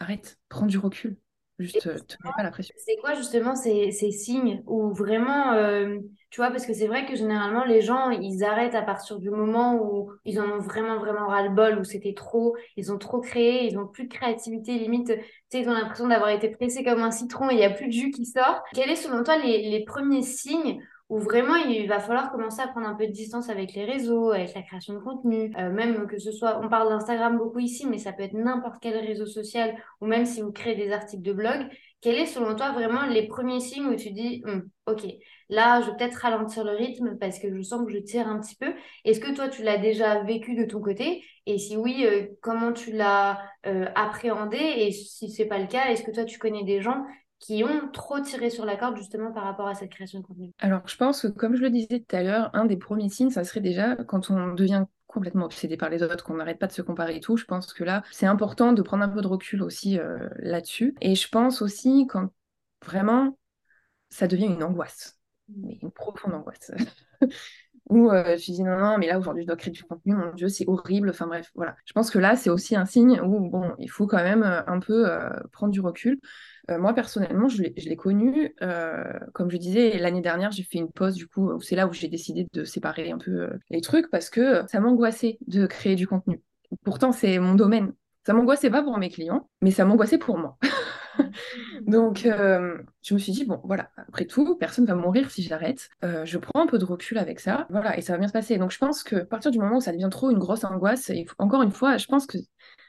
arrête, 0.00 0.38
prends 0.48 0.66
du 0.66 0.78
recul. 0.78 1.16
Juste, 1.58 1.86
euh, 1.86 1.98
te 1.98 2.16
mets 2.24 2.32
pas 2.36 2.42
la 2.42 2.50
pression. 2.50 2.74
C'est 2.78 2.96
quoi 2.96 3.14
justement 3.14 3.54
ces, 3.54 3.90
ces 3.90 4.10
signes 4.10 4.62
où 4.66 4.92
vraiment, 4.92 5.52
euh, 5.52 5.98
tu 6.30 6.40
vois, 6.40 6.50
parce 6.50 6.66
que 6.66 6.72
c'est 6.72 6.86
vrai 6.86 7.06
que 7.06 7.14
généralement 7.14 7.64
les 7.64 7.82
gens, 7.82 8.10
ils 8.10 8.42
arrêtent 8.42 8.74
à 8.74 8.82
partir 8.82 9.18
du 9.18 9.30
moment 9.30 9.76
où 9.76 10.10
ils 10.24 10.40
en 10.40 10.50
ont 10.50 10.58
vraiment, 10.58 10.98
vraiment 10.98 11.26
ras-le-bol, 11.28 11.78
où 11.78 11.84
c'était 11.84 12.14
trop, 12.14 12.56
ils 12.76 12.90
ont 12.92 12.98
trop 12.98 13.20
créé, 13.20 13.66
ils 13.66 13.78
ont 13.78 13.86
plus 13.86 14.04
de 14.04 14.12
créativité, 14.12 14.78
limite, 14.78 15.08
tu 15.08 15.14
sais, 15.50 15.60
ils 15.60 15.68
ont 15.68 15.74
l'impression 15.74 16.08
d'avoir 16.08 16.30
été 16.30 16.48
pressés 16.48 16.82
comme 16.84 17.02
un 17.02 17.10
citron 17.10 17.50
et 17.50 17.54
il 17.54 17.58
n'y 17.58 17.64
a 17.64 17.70
plus 17.70 17.86
de 17.86 17.92
jus 17.92 18.10
qui 18.10 18.24
sort. 18.24 18.62
Quels 18.74 18.90
est 18.90 18.96
selon 18.96 19.22
toi 19.22 19.36
les, 19.38 19.70
les 19.70 19.84
premiers 19.84 20.22
signes 20.22 20.82
où 21.12 21.18
vraiment 21.18 21.56
il 21.56 21.86
va 21.88 22.00
falloir 22.00 22.32
commencer 22.32 22.62
à 22.62 22.68
prendre 22.68 22.88
un 22.88 22.94
peu 22.94 23.06
de 23.06 23.12
distance 23.12 23.50
avec 23.50 23.74
les 23.74 23.84
réseaux, 23.84 24.30
avec 24.30 24.54
la 24.54 24.62
création 24.62 24.94
de 24.94 24.98
contenu, 24.98 25.52
euh, 25.58 25.70
même 25.70 26.06
que 26.06 26.18
ce 26.18 26.32
soit, 26.32 26.58
on 26.64 26.70
parle 26.70 26.88
d'Instagram 26.88 27.36
beaucoup 27.36 27.58
ici, 27.58 27.86
mais 27.86 27.98
ça 27.98 28.14
peut 28.14 28.22
être 28.22 28.32
n'importe 28.32 28.76
quel 28.80 28.96
réseau 28.96 29.26
social, 29.26 29.76
ou 30.00 30.06
même 30.06 30.24
si 30.24 30.40
vous 30.40 30.52
créez 30.52 30.74
des 30.74 30.90
articles 30.90 31.22
de 31.22 31.34
blog. 31.34 31.68
Quels 32.00 32.14
est 32.14 32.24
selon 32.24 32.54
toi 32.56 32.72
vraiment 32.72 33.04
les 33.04 33.26
premiers 33.26 33.60
signes 33.60 33.88
où 33.88 33.94
tu 33.94 34.10
dis, 34.10 34.42
hum, 34.46 34.66
ok, 34.86 35.02
là, 35.50 35.82
je 35.82 35.90
vais 35.90 35.96
peut-être 35.98 36.14
ralentir 36.14 36.64
le 36.64 36.72
rythme 36.72 37.18
parce 37.18 37.38
que 37.38 37.54
je 37.54 37.60
sens 37.60 37.84
que 37.84 37.92
je 37.92 37.98
tire 37.98 38.26
un 38.26 38.40
petit 38.40 38.56
peu. 38.56 38.72
Est-ce 39.04 39.20
que 39.20 39.34
toi, 39.34 39.50
tu 39.50 39.62
l'as 39.62 39.76
déjà 39.76 40.22
vécu 40.22 40.54
de 40.54 40.64
ton 40.64 40.80
côté? 40.80 41.22
Et 41.44 41.58
si 41.58 41.76
oui, 41.76 42.06
euh, 42.06 42.28
comment 42.40 42.72
tu 42.72 42.90
l'as 42.90 43.38
euh, 43.66 43.84
appréhendé? 43.96 44.56
Et 44.56 44.92
si 44.92 45.30
c'est 45.30 45.44
pas 45.44 45.58
le 45.58 45.66
cas, 45.66 45.90
est-ce 45.90 46.04
que 46.04 46.10
toi, 46.10 46.24
tu 46.24 46.38
connais 46.38 46.64
des 46.64 46.80
gens 46.80 47.04
qui 47.42 47.64
ont 47.64 47.88
trop 47.92 48.20
tiré 48.20 48.50
sur 48.50 48.64
la 48.64 48.76
corde 48.76 48.96
justement 48.96 49.32
par 49.32 49.42
rapport 49.42 49.66
à 49.66 49.74
cette 49.74 49.90
création 49.90 50.20
de 50.20 50.24
contenu 50.24 50.52
Alors, 50.60 50.86
je 50.86 50.96
pense 50.96 51.22
que 51.22 51.26
comme 51.26 51.56
je 51.56 51.62
le 51.62 51.70
disais 51.70 51.98
tout 51.98 52.16
à 52.16 52.22
l'heure, 52.22 52.50
un 52.54 52.64
des 52.64 52.76
premiers 52.76 53.08
signes, 53.08 53.30
ça 53.30 53.42
serait 53.42 53.60
déjà 53.60 53.96
quand 53.96 54.30
on 54.30 54.54
devient 54.54 54.84
complètement 55.08 55.44
obsédé 55.44 55.76
par 55.76 55.90
les 55.90 56.02
autres, 56.04 56.24
qu'on 56.24 56.36
n'arrête 56.36 56.60
pas 56.60 56.68
de 56.68 56.72
se 56.72 56.82
comparer 56.82 57.16
et 57.16 57.20
tout. 57.20 57.36
Je 57.36 57.44
pense 57.44 57.72
que 57.72 57.82
là, 57.82 58.02
c'est 58.12 58.26
important 58.26 58.72
de 58.72 58.80
prendre 58.80 59.02
un 59.02 59.08
peu 59.08 59.20
de 59.20 59.26
recul 59.26 59.62
aussi 59.62 59.98
euh, 59.98 60.28
là-dessus. 60.36 60.94
Et 61.00 61.16
je 61.16 61.28
pense 61.28 61.62
aussi 61.62 62.06
quand 62.08 62.30
vraiment 62.86 63.36
ça 64.08 64.28
devient 64.28 64.46
une 64.46 64.62
angoisse, 64.62 65.18
mmh. 65.48 65.66
mais 65.66 65.78
une 65.82 65.90
profonde 65.90 66.34
angoisse. 66.34 66.70
où 67.90 68.10
euh, 68.10 68.36
je 68.36 68.52
dis 68.52 68.62
non, 68.62 68.78
non, 68.78 68.96
mais 68.98 69.08
là 69.08 69.18
aujourd'hui 69.18 69.42
je 69.42 69.48
dois 69.48 69.56
créer 69.56 69.72
du 69.72 69.82
contenu, 69.82 70.14
mon 70.14 70.32
Dieu, 70.32 70.48
c'est 70.48 70.68
horrible. 70.68 71.10
Enfin 71.10 71.26
bref, 71.26 71.50
voilà. 71.56 71.74
Je 71.84 71.92
pense 71.92 72.10
que 72.10 72.20
là, 72.20 72.36
c'est 72.36 72.50
aussi 72.50 72.76
un 72.76 72.86
signe 72.86 73.20
où 73.20 73.50
bon, 73.50 73.74
il 73.78 73.90
faut 73.90 74.06
quand 74.06 74.22
même 74.22 74.44
euh, 74.44 74.62
un 74.68 74.78
peu 74.78 75.10
prendre 75.50 75.72
du 75.72 75.80
recul. 75.80 76.20
Euh, 76.70 76.78
moi, 76.78 76.94
personnellement, 76.94 77.48
je 77.48 77.62
l'ai 77.62 77.96
connu, 77.96 78.54
euh, 78.62 79.18
comme 79.32 79.50
je 79.50 79.56
disais, 79.56 79.98
l'année 79.98 80.20
dernière, 80.20 80.52
j'ai 80.52 80.62
fait 80.62 80.78
une 80.78 80.90
pause, 80.90 81.14
du 81.14 81.26
coup, 81.26 81.60
c'est 81.60 81.74
là 81.74 81.86
où 81.86 81.92
j'ai 81.92 82.08
décidé 82.08 82.46
de 82.52 82.64
séparer 82.64 83.10
un 83.10 83.18
peu 83.18 83.30
euh, 83.32 83.58
les 83.70 83.80
trucs, 83.80 84.10
parce 84.10 84.30
que 84.30 84.66
ça 84.68 84.80
m'angoissait 84.80 85.38
de 85.46 85.66
créer 85.66 85.96
du 85.96 86.06
contenu. 86.06 86.40
Pourtant, 86.84 87.12
c'est 87.12 87.38
mon 87.38 87.54
domaine. 87.54 87.92
Ça 88.24 88.32
m'angoissait 88.32 88.70
pas 88.70 88.82
pour 88.82 88.98
mes 88.98 89.10
clients, 89.10 89.48
mais 89.60 89.72
ça 89.72 89.84
m'angoissait 89.84 90.18
pour 90.18 90.38
moi. 90.38 90.56
Donc, 91.86 92.20
je 92.22 93.14
me 93.14 93.18
suis 93.18 93.32
dit, 93.32 93.44
bon, 93.44 93.60
voilà, 93.64 93.90
après 93.96 94.24
tout, 94.24 94.56
personne 94.56 94.86
va 94.86 94.94
mourir 94.94 95.30
si 95.30 95.42
j'arrête. 95.42 95.90
je 96.02 96.38
prends 96.38 96.62
un 96.62 96.66
peu 96.66 96.78
de 96.78 96.84
recul 96.84 97.18
avec 97.18 97.40
ça, 97.40 97.66
voilà, 97.70 97.96
et 97.98 98.02
ça 98.02 98.12
va 98.12 98.18
bien 98.18 98.28
se 98.28 98.32
passer. 98.32 98.58
Donc, 98.58 98.70
je 98.70 98.78
pense 98.78 99.02
que 99.02 99.16
à 99.16 99.24
partir 99.24 99.50
du 99.50 99.58
moment 99.58 99.76
où 99.76 99.80
ça 99.80 99.92
devient 99.92 100.08
trop 100.10 100.30
une 100.30 100.38
grosse 100.38 100.64
angoisse, 100.64 101.10
et 101.10 101.26
encore 101.38 101.62
une 101.62 101.72
fois, 101.72 101.96
je 101.96 102.06
pense 102.06 102.26
que 102.26 102.38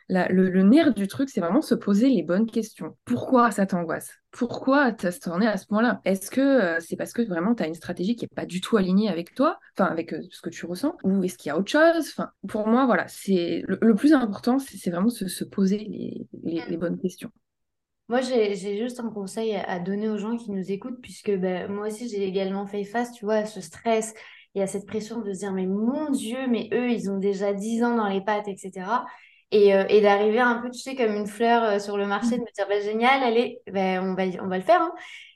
le, 0.10 0.63
nerf 0.63 0.94
du 0.94 1.08
truc, 1.08 1.30
c'est 1.30 1.39
vraiment 1.39 1.62
se 1.62 1.75
poser 1.75 2.10
les 2.10 2.24
bonnes 2.24 2.50
questions. 2.50 2.96
Pourquoi 3.06 3.51
ça 3.51 3.65
t'angoisse? 3.65 4.13
Pourquoi 4.32 4.92
t'en 4.92 5.42
es 5.42 5.48
à 5.48 5.58
ce 5.58 5.68
point-là? 5.68 6.01
Est-ce 6.06 6.32
que 6.32 6.42
euh, 6.42 6.80
c'est 6.80 6.96
parce 6.96 7.13
que 7.13 7.22
vraiment 7.22 7.53
tu 7.53 7.63
as 7.63 7.68
une 7.68 7.75
stratégie 7.75 8.15
qui 8.15 8.25
n'est 8.25 8.36
pas 8.36 8.46
du 8.46 8.62
tout 8.62 8.77
alignée 8.77 9.10
avec 9.10 9.36
toi, 9.36 9.60
enfin 9.77 9.89
avec 9.89 10.13
euh, 10.13 10.22
ce 10.32 10.42
que 10.42 10.50
tu 10.50 10.65
ressens, 10.65 10.96
ou 11.03 11.24
est-ce 11.24 11.38
qu'il 11.38 11.50
y 11.50 11.51
a 11.51 11.58
autre 11.58 11.70
chose? 11.70 12.10
Enfin, 12.10 12.32
pour 12.48 12.68
moi, 12.68 12.86
voilà, 12.86 13.08
c'est 13.08 13.63
le, 13.68 13.96
plus 13.96 14.13
important, 14.13 14.58
c'est 14.60 14.89
vraiment 14.89 15.10
se, 15.10 15.44
poser 15.44 15.77
les, 16.44 16.77
bonnes 16.77 17.00
questions. 17.00 17.32
Moi, 18.10 18.22
j'ai 18.22 18.77
juste 18.77 19.00
un 19.00 19.10
conseil 19.10 19.55
à 19.55 19.79
donner 19.79 20.10
aux 20.10 20.17
gens 20.17 20.36
qui 20.38 20.51
nous 20.51 20.72
écoutent, 20.72 21.01
puisque 21.01 21.31
ben, 21.31 21.72
moi 21.72 21.88
aussi, 21.88 22.10
j'ai 22.10 22.24
également 22.24 22.67
fait 22.67 22.83
face, 22.83 23.12
tu 23.13 23.25
vois, 23.25 23.36
à 23.36 23.45
ce 23.45 23.62
stress 23.62 24.13
et 24.55 24.62
à 24.62 24.67
cette 24.67 24.86
pression 24.86 25.22
de 25.22 25.33
se 25.33 25.39
dire, 25.39 25.53
mais 25.53 25.65
mon 25.65 26.12
Dieu, 26.12 26.48
mais 26.48 26.69
eux, 26.74 26.91
ils 26.91 27.10
ont 27.10 27.17
déjà 27.17 27.53
10 27.53 27.83
ans 27.83 27.95
dans 27.95 28.07
les 28.07 28.22
pattes, 28.22 28.48
etc. 28.48 29.05
Euh, 29.53 29.86
et, 29.88 30.01
d'arriver 30.01 30.39
un 30.39 30.55
peu, 30.62 30.69
tu 30.72 30.79
sais, 30.79 30.95
comme 30.95 31.13
une 31.15 31.27
fleur 31.27 31.63
euh, 31.63 31.79
sur 31.79 31.98
le 31.98 32.07
marché, 32.07 32.38
de 32.38 32.41
me 32.41 32.53
dire, 32.53 32.67
bah, 32.67 32.81
génial, 32.81 33.24
allez, 33.24 33.60
bah, 33.72 34.01
on, 34.01 34.15
va, 34.15 34.24
on 34.41 34.48
va 34.48 34.57
le 34.57 34.63
faire. 34.63 34.81
Hein. 34.81 34.91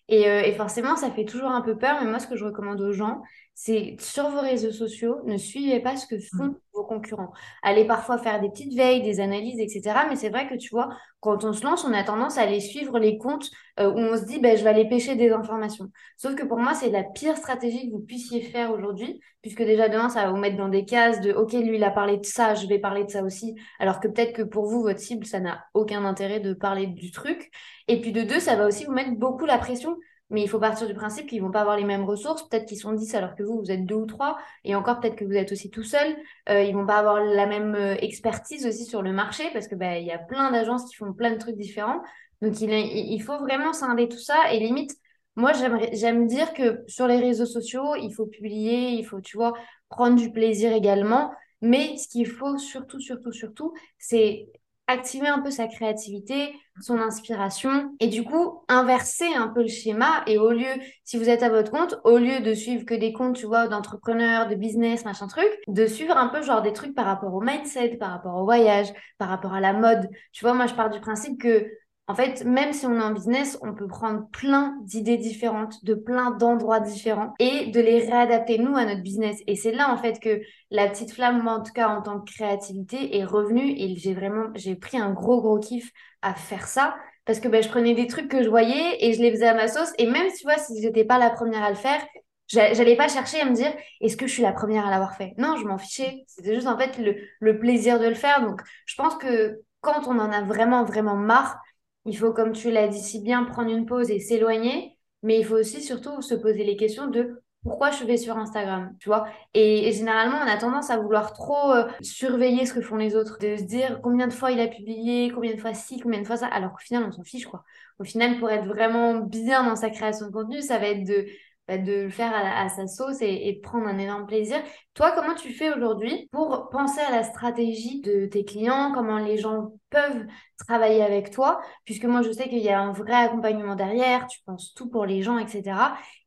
Et, 0.09 0.27
euh, 0.29 0.41
et, 0.41 0.53
forcément, 0.53 0.95
ça 0.95 1.11
fait 1.11 1.25
toujours 1.25 1.51
un 1.51 1.61
peu 1.61 1.77
peur. 1.77 1.97
Mais 2.01 2.09
moi, 2.09 2.19
ce 2.19 2.27
que 2.27 2.35
je 2.35 2.45
recommande 2.45 2.79
aux 2.81 2.93
gens, 2.93 3.21
c'est 3.59 3.95
sur 3.99 4.29
vos 4.29 4.39
réseaux 4.39 4.71
sociaux, 4.71 5.17
ne 5.25 5.35
suivez 5.35 5.79
pas 5.79 5.97
ce 5.97 6.05
que 6.05 6.19
font 6.19 6.45
mmh. 6.45 6.55
vos 6.75 6.83
concurrents. 6.83 7.33
Allez 7.63 7.85
parfois 7.85 8.19
faire 8.19 8.39
des 8.39 8.49
petites 8.49 8.75
veilles, 8.75 9.01
des 9.01 9.19
analyses, 9.19 9.59
etc. 9.59 10.05
Mais 10.07 10.15
c'est 10.15 10.29
vrai 10.29 10.47
que 10.47 10.53
tu 10.53 10.69
vois, 10.69 10.89
quand 11.21 11.43
on 11.43 11.53
se 11.53 11.63
lance, 11.63 11.83
on 11.83 11.91
a 11.91 12.03
tendance 12.03 12.37
à 12.37 12.41
aller 12.41 12.59
suivre 12.59 12.99
les 12.99 13.17
comptes 13.17 13.49
euh, 13.79 13.91
où 13.91 13.97
on 13.97 14.15
se 14.15 14.25
dit, 14.25 14.39
ben, 14.39 14.55
je 14.55 14.63
vais 14.63 14.69
aller 14.69 14.87
pêcher 14.87 15.15
des 15.15 15.31
informations. 15.31 15.89
Sauf 16.17 16.35
que 16.35 16.43
pour 16.43 16.59
moi, 16.59 16.75
c'est 16.75 16.91
la 16.91 17.03
pire 17.03 17.35
stratégie 17.35 17.87
que 17.89 17.93
vous 17.93 18.03
puissiez 18.03 18.41
faire 18.41 18.71
aujourd'hui, 18.71 19.19
puisque 19.41 19.63
déjà, 19.63 19.89
demain, 19.89 20.09
ça 20.09 20.25
va 20.25 20.29
vous 20.29 20.37
mettre 20.37 20.57
dans 20.57 20.69
des 20.69 20.85
cases 20.85 21.19
de, 21.21 21.33
OK, 21.33 21.53
lui, 21.53 21.77
il 21.77 21.83
a 21.83 21.89
parlé 21.89 22.17
de 22.17 22.25
ça, 22.25 22.53
je 22.53 22.67
vais 22.67 22.77
parler 22.77 23.05
de 23.05 23.09
ça 23.09 23.23
aussi. 23.23 23.55
Alors 23.79 23.99
que 23.99 24.07
peut-être 24.07 24.33
que 24.33 24.43
pour 24.43 24.67
vous, 24.67 24.83
votre 24.83 24.99
cible, 24.99 25.25
ça 25.25 25.39
n'a 25.39 25.65
aucun 25.73 26.05
intérêt 26.05 26.39
de 26.39 26.53
parler 26.53 26.85
du 26.85 27.09
truc. 27.09 27.49
Et 27.88 28.01
puis 28.01 28.12
de 28.12 28.24
deux, 28.24 28.39
ça 28.39 28.56
va 28.56 28.67
aussi 28.67 28.86
vous 28.86 28.91
mettre 28.91 29.12
beaucoup 29.12 29.46
la 29.46 29.58
pression 29.58 29.98
mais 30.29 30.44
il 30.44 30.50
faut 30.50 30.60
partir 30.60 30.88
du 30.88 30.94
principe 30.94 31.27
qu'ils 31.27 31.41
vont 31.41 31.51
pas 31.51 31.62
avoir 31.62 31.77
les 31.77 31.86
mêmes 31.86 32.03
ressources. 32.03 32.44
Peut-être 32.48 32.65
qu'ils 32.65 32.79
sont 32.79 32.91
10 32.91 33.15
alors 33.15 33.36
que 33.36 33.44
vous, 33.44 33.60
vous 33.60 33.72
êtes 33.72 33.86
deux 33.86 33.96
ou 33.96 34.06
trois. 34.06 34.38
Et 34.65 34.75
encore, 34.75 35.00
peut-être 35.00 35.15
que 35.15 35.24
vous 35.24 35.36
êtes 35.36 35.51
aussi 35.51 35.70
tout 35.70 35.84
seul. 35.84 36.17
Euh, 36.50 36.63
ils 36.63 36.74
vont 36.74 36.86
pas 36.86 36.98
avoir 36.98 37.24
la 37.24 37.46
même 37.46 37.75
euh, 37.75 37.96
expertise 37.96 38.66
aussi 38.66 38.85
sur 38.85 39.01
le 39.01 39.14
marché 39.14 39.50
parce 39.53 39.68
que 39.68 39.75
bah, 39.75 39.98
il 39.98 40.05
y 40.05 40.11
a 40.11 40.18
plein 40.18 40.51
d'agences 40.51 40.85
qui 40.90 40.96
font 40.96 41.14
plein 41.14 41.31
de 41.31 41.38
trucs 41.38 41.55
différents. 41.55 42.01
Donc, 42.42 42.59
il, 42.59 42.72
il 42.72 43.20
faut 43.22 43.38
vraiment 43.40 43.72
scinder 43.72 44.09
tout 44.09 44.20
ça. 44.20 44.51
Et 44.51 44.59
limite, 44.59 44.92
moi, 45.38 45.53
j'aime 45.94 46.27
dire 46.27 46.53
que 46.53 46.83
sur 46.88 47.07
les 47.07 47.20
réseaux 47.20 47.46
sociaux, 47.46 47.96
il 47.96 48.14
faut 48.14 48.25
publier, 48.25 48.90
il 48.90 49.05
faut, 49.05 49.22
tu 49.22 49.38
vois, 49.38 49.53
prendre 49.90 50.18
du 50.18 50.31
plaisir 50.31 50.74
également. 50.74 51.31
Mais 51.61 51.96
ce 51.98 52.07
qu'il 52.09 52.27
faut 52.27 52.57
surtout, 52.57 53.00
surtout, 53.00 53.31
surtout, 53.31 53.74
c'est 53.98 54.50
activer 54.87 55.27
un 55.27 55.39
peu 55.39 55.51
sa 55.51 55.67
créativité, 55.67 56.53
son 56.81 57.00
inspiration 57.00 57.95
et 58.00 58.07
du 58.07 58.23
coup 58.23 58.63
inverser 58.67 59.27
un 59.35 59.47
peu 59.47 59.61
le 59.61 59.67
schéma 59.67 60.23
et 60.27 60.37
au 60.37 60.51
lieu, 60.51 60.67
si 61.03 61.17
vous 61.17 61.29
êtes 61.29 61.43
à 61.43 61.50
votre 61.50 61.71
compte, 61.71 62.00
au 62.03 62.17
lieu 62.17 62.39
de 62.39 62.53
suivre 62.53 62.85
que 62.85 62.93
des 62.93 63.13
comptes, 63.13 63.35
tu 63.35 63.45
vois, 63.45 63.67
d'entrepreneurs, 63.67 64.47
de 64.47 64.55
business, 64.55 65.05
machin 65.05 65.27
truc, 65.27 65.47
de 65.67 65.85
suivre 65.87 66.17
un 66.17 66.27
peu 66.27 66.41
genre 66.41 66.61
des 66.61 66.73
trucs 66.73 66.95
par 66.95 67.05
rapport 67.05 67.33
au 67.33 67.41
mindset, 67.41 67.97
par 67.97 68.11
rapport 68.11 68.35
au 68.35 68.45
voyage, 68.45 68.87
par 69.17 69.29
rapport 69.29 69.53
à 69.53 69.59
la 69.61 69.73
mode. 69.73 70.09
Tu 70.31 70.45
vois, 70.45 70.53
moi 70.53 70.67
je 70.67 70.73
pars 70.73 70.89
du 70.89 71.00
principe 71.00 71.41
que 71.41 71.69
en 72.07 72.15
fait, 72.15 72.46
même 72.46 72.72
si 72.72 72.85
on 72.85 72.96
est 72.96 73.03
en 73.03 73.11
business, 73.11 73.57
on 73.61 73.74
peut 73.74 73.87
prendre 73.87 74.27
plein 74.31 74.77
d'idées 74.83 75.17
différentes, 75.17 75.83
de 75.83 75.93
plein 75.93 76.31
d'endroits 76.31 76.79
différents 76.79 77.33
et 77.39 77.67
de 77.67 77.81
les 77.81 78.00
réadapter, 78.09 78.57
nous, 78.59 78.75
à 78.77 78.85
notre 78.85 79.01
business. 79.01 79.37
Et 79.46 79.55
c'est 79.55 79.74
là, 79.74 79.91
en 79.91 79.98
fait, 79.98 80.20
que 80.22 80.39
la 80.72 80.87
petite 80.87 81.11
flamme, 81.11 81.46
en 81.48 81.61
tout 81.61 81.74
cas, 81.74 81.89
en 81.89 82.01
tant 82.01 82.22
que 82.22 82.31
créativité, 82.31 83.17
est 83.17 83.25
revenue 83.25 83.74
et 83.77 83.96
j'ai 83.98 84.13
vraiment, 84.13 84.46
j'ai 84.55 84.75
pris 84.75 84.98
un 84.98 85.11
gros, 85.11 85.41
gros 85.41 85.59
kiff 85.59 85.91
à 86.22 86.33
faire 86.33 86.67
ça 86.67 86.96
parce 87.25 87.41
que 87.41 87.50
ben, 87.50 87.61
je 87.61 87.67
prenais 87.67 87.93
des 87.93 88.07
trucs 88.07 88.29
que 88.29 88.41
je 88.41 88.50
voyais 88.50 89.05
et 89.05 89.11
je 89.13 89.22
les 89.22 89.31
faisais 89.31 89.48
à 89.48 89.53
ma 89.53 89.67
sauce. 89.67 89.91
Et 89.98 90.05
même, 90.07 90.27
tu 90.31 90.43
vois, 90.43 90.57
si 90.57 90.81
j'étais 90.81 91.03
pas 91.03 91.20
la 91.20 91.29
première 91.29 91.63
à 91.63 91.70
le 91.70 91.75
faire, 91.75 92.01
j'allais 92.48 92.96
pas 92.96 93.09
chercher 93.09 93.41
à 93.41 93.46
me 93.46 93.53
dire 93.53 93.74
est-ce 94.00 94.15
que 94.15 94.27
je 94.27 94.31
suis 94.33 94.43
la 94.43 94.53
première 94.53 94.85
à 94.85 94.89
l'avoir 94.89 95.15
fait? 95.15 95.33
Non, 95.37 95.57
je 95.57 95.65
m'en 95.65 95.77
fichais. 95.77 96.24
C'était 96.27 96.55
juste, 96.55 96.67
en 96.67 96.77
fait, 96.77 96.98
le, 96.98 97.17
le 97.41 97.59
plaisir 97.59 98.00
de 98.00 98.05
le 98.07 98.15
faire. 98.15 98.41
Donc, 98.41 98.61
je 98.85 98.96
pense 98.96 99.15
que 99.17 99.59
quand 99.81 100.07
on 100.07 100.20
en 100.20 100.31
a 100.31 100.41
vraiment, 100.41 100.85
vraiment 100.85 101.15
marre, 101.15 101.59
il 102.07 102.17
faut, 102.17 102.33
comme 102.33 102.53
tu 102.53 102.72
l'as 102.72 102.87
dit 102.87 103.01
si 103.01 103.22
bien, 103.22 103.43
prendre 103.43 103.70
une 103.70 103.85
pause 103.85 104.09
et 104.09 104.20
s'éloigner, 104.20 104.98
mais 105.24 105.39
il 105.39 105.46
faut 105.46 105.55
aussi 105.55 105.81
surtout 105.81 106.22
se 106.22 106.35
poser 106.35 106.63
les 106.63 106.77
questions 106.77 107.07
de 107.07 107.41
pourquoi 107.63 107.91
je 107.91 108.05
vais 108.05 108.17
sur 108.17 108.37
Instagram, 108.37 108.96
tu 109.00 109.09
vois. 109.09 109.27
Et, 109.53 109.91
généralement, 109.91 110.37
on 110.37 110.48
a 110.48 110.57
tendance 110.57 110.89
à 110.89 110.98
vouloir 110.98 111.33
trop 111.33 111.74
euh, 111.74 111.85
surveiller 112.01 112.65
ce 112.65 112.74
que 112.74 112.81
font 112.81 112.96
les 112.96 113.15
autres, 113.15 113.37
de 113.39 113.57
se 113.57 113.63
dire 113.63 114.00
combien 114.01 114.27
de 114.27 114.33
fois 114.33 114.51
il 114.51 114.59
a 114.59 114.67
publié, 114.67 115.31
combien 115.33 115.53
de 115.53 115.59
fois 115.59 115.74
ci, 115.74 116.00
combien 116.00 116.22
de 116.22 116.27
fois 116.27 116.37
ça, 116.37 116.48
alors 116.48 116.72
qu'au 116.72 116.79
final, 116.79 117.03
on 117.05 117.11
s'en 117.11 117.24
fiche, 117.24 117.46
quoi. 117.46 117.63
Au 118.00 118.03
final, 118.03 118.39
pour 118.39 118.50
être 118.50 118.65
vraiment 118.65 119.15
bien 119.15 119.63
dans 119.63 119.75
sa 119.75 119.89
création 119.89 120.27
de 120.27 120.31
contenu, 120.31 120.61
ça 120.61 120.77
va 120.77 120.87
être 120.87 121.03
de, 121.03 121.25
bah, 121.67 121.77
de 121.77 122.03
le 122.03 122.09
faire 122.09 122.31
à, 122.33 122.70
sa 122.70 122.87
sauce 122.87 123.17
et, 123.22 123.59
prendre 123.61 123.87
un 123.87 123.98
énorme 123.98 124.27
plaisir. 124.27 124.57
Toi, 124.98 125.12
comment 125.12 125.36
tu 125.36 125.53
fais 125.53 125.72
aujourd'hui 125.72 126.27
pour 126.31 126.70
penser 126.70 127.01
à 127.01 127.12
la 127.12 127.22
stratégie 127.22 128.01
de 128.01 128.25
tes 128.25 128.44
clients, 128.44 128.92
comment 128.96 129.20
les 129.20 129.38
gens 129.38 129.74
peuvent 129.92 130.25
travailler 130.68 131.03
avec 131.03 131.29
toi, 131.29 131.62
puisque 131.86 132.05
moi 132.05 132.22
je 132.22 132.31
sais 132.31 132.50
qu'il 132.50 132.60
y 132.60 132.70
a 132.70 132.81
un 132.81 132.92
vrai 132.92 133.14
accompagnement 133.14 133.75
derrière, 133.75 134.25
tu 134.27 134.40
penses 134.46 134.74
tout 134.74 134.90
pour 134.90 135.05
les 135.05 135.22
gens, 135.22 135.38
etc. 135.38 135.64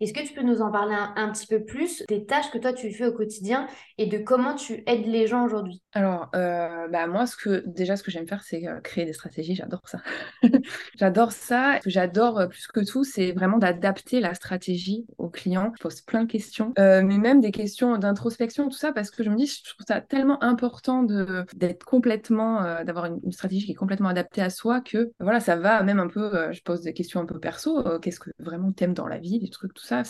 Est-ce 0.01 0.13
que 0.13 0.25
tu 0.25 0.33
peux 0.33 0.43
nous 0.43 0.63
en 0.63 0.71
parler 0.71 0.95
un, 0.95 1.31
petit 1.33 1.47
peu 1.47 1.65
plus 1.65 2.05
des 2.09 2.25
tâches 2.25 2.51
que 2.51 2.59
toi 2.59 2.73
tu 2.73 2.93
fais 2.93 3.07
au 3.07 3.13
quotidien 3.13 3.67
et 3.99 4.07
de 4.07 4.19
comment 4.19 4.55
tu 4.55 4.83
aides 4.87 5.07
les 5.07 5.27
gens 5.27 5.45
aujourd'hui? 5.45 5.83
Alors, 5.93 6.29
euh, 6.35 6.87
bah 6.89 7.07
moi, 7.09 7.27
ce 7.27 7.37
que, 7.37 7.65
déjà, 7.67 7.97
ce 7.97 8.03
que 8.03 8.11
j'aime 8.11 8.29
faire, 8.29 8.43
c'est 8.45 8.67
euh, 8.69 8.81
créer 8.81 9.05
des 9.05 9.13
stratégies, 9.13 9.57
j'adore 9.57 9.83
ça. 9.85 9.99
j'adore 10.97 11.33
ça. 11.33 11.79
Ce 11.79 11.85
que 11.85 11.91
j'adore 11.91 12.39
euh, 12.39 12.47
plus 12.47 12.69
que 12.69 12.81
tout, 12.81 13.03
c'est 13.03 13.33
vraiment 13.33 13.59
d'adapter 13.59 14.21
la 14.21 14.35
stratégie 14.35 15.07
aux 15.19 15.29
clients. 15.29 15.73
Je 15.77 15.83
pose 15.83 16.01
plein 16.01 16.23
de 16.25 16.31
questions, 16.31 16.73
mais 16.79 17.03
même 17.03 17.41
des 17.41 17.51
questions 17.51 17.99
d'introspection, 17.99 18.60
tout 18.69 18.79
ça, 18.79 18.93
parce 18.93 19.11
que 19.11 19.23
je 19.23 19.31
me 19.31 19.37
dis, 19.37 19.47
je 19.47 19.65
trouve 19.65 19.87
ça 19.87 20.01
tellement 20.01 20.43
important 20.43 21.03
d'être 21.03 21.85
complètement, 21.85 22.85
d'avoir 22.85 23.07
une, 23.07 23.33
stratégie 23.33 23.65
qui 23.65 23.73
est 23.73 23.77
complètement 23.77 24.09
adaptée 24.09 24.43
à 24.43 24.51
soi 24.51 24.81
que 24.81 25.13
voilà, 25.21 25.41
ça 25.41 25.57
va 25.57 25.83
même 25.83 26.01
un 26.01 26.09
peu, 26.09 26.35
euh, 26.35 26.53
je 26.53 26.63
pose 26.63 26.83
des 26.83 26.93
questions 26.93 27.21
un 27.21 27.27
peu 27.27 27.39
perso, 27.39 27.87
euh, 27.87 27.99
qu'est-ce 27.99 28.21
que 28.21 28.31
vraiment 28.39 28.73
t'aimes 28.73 28.95
dans 28.95 29.07
la 29.07 29.19
vie, 29.19 29.39
des 29.39 29.51
trucs, 29.51 29.75
tout 29.75 29.85
ça, 29.85 30.03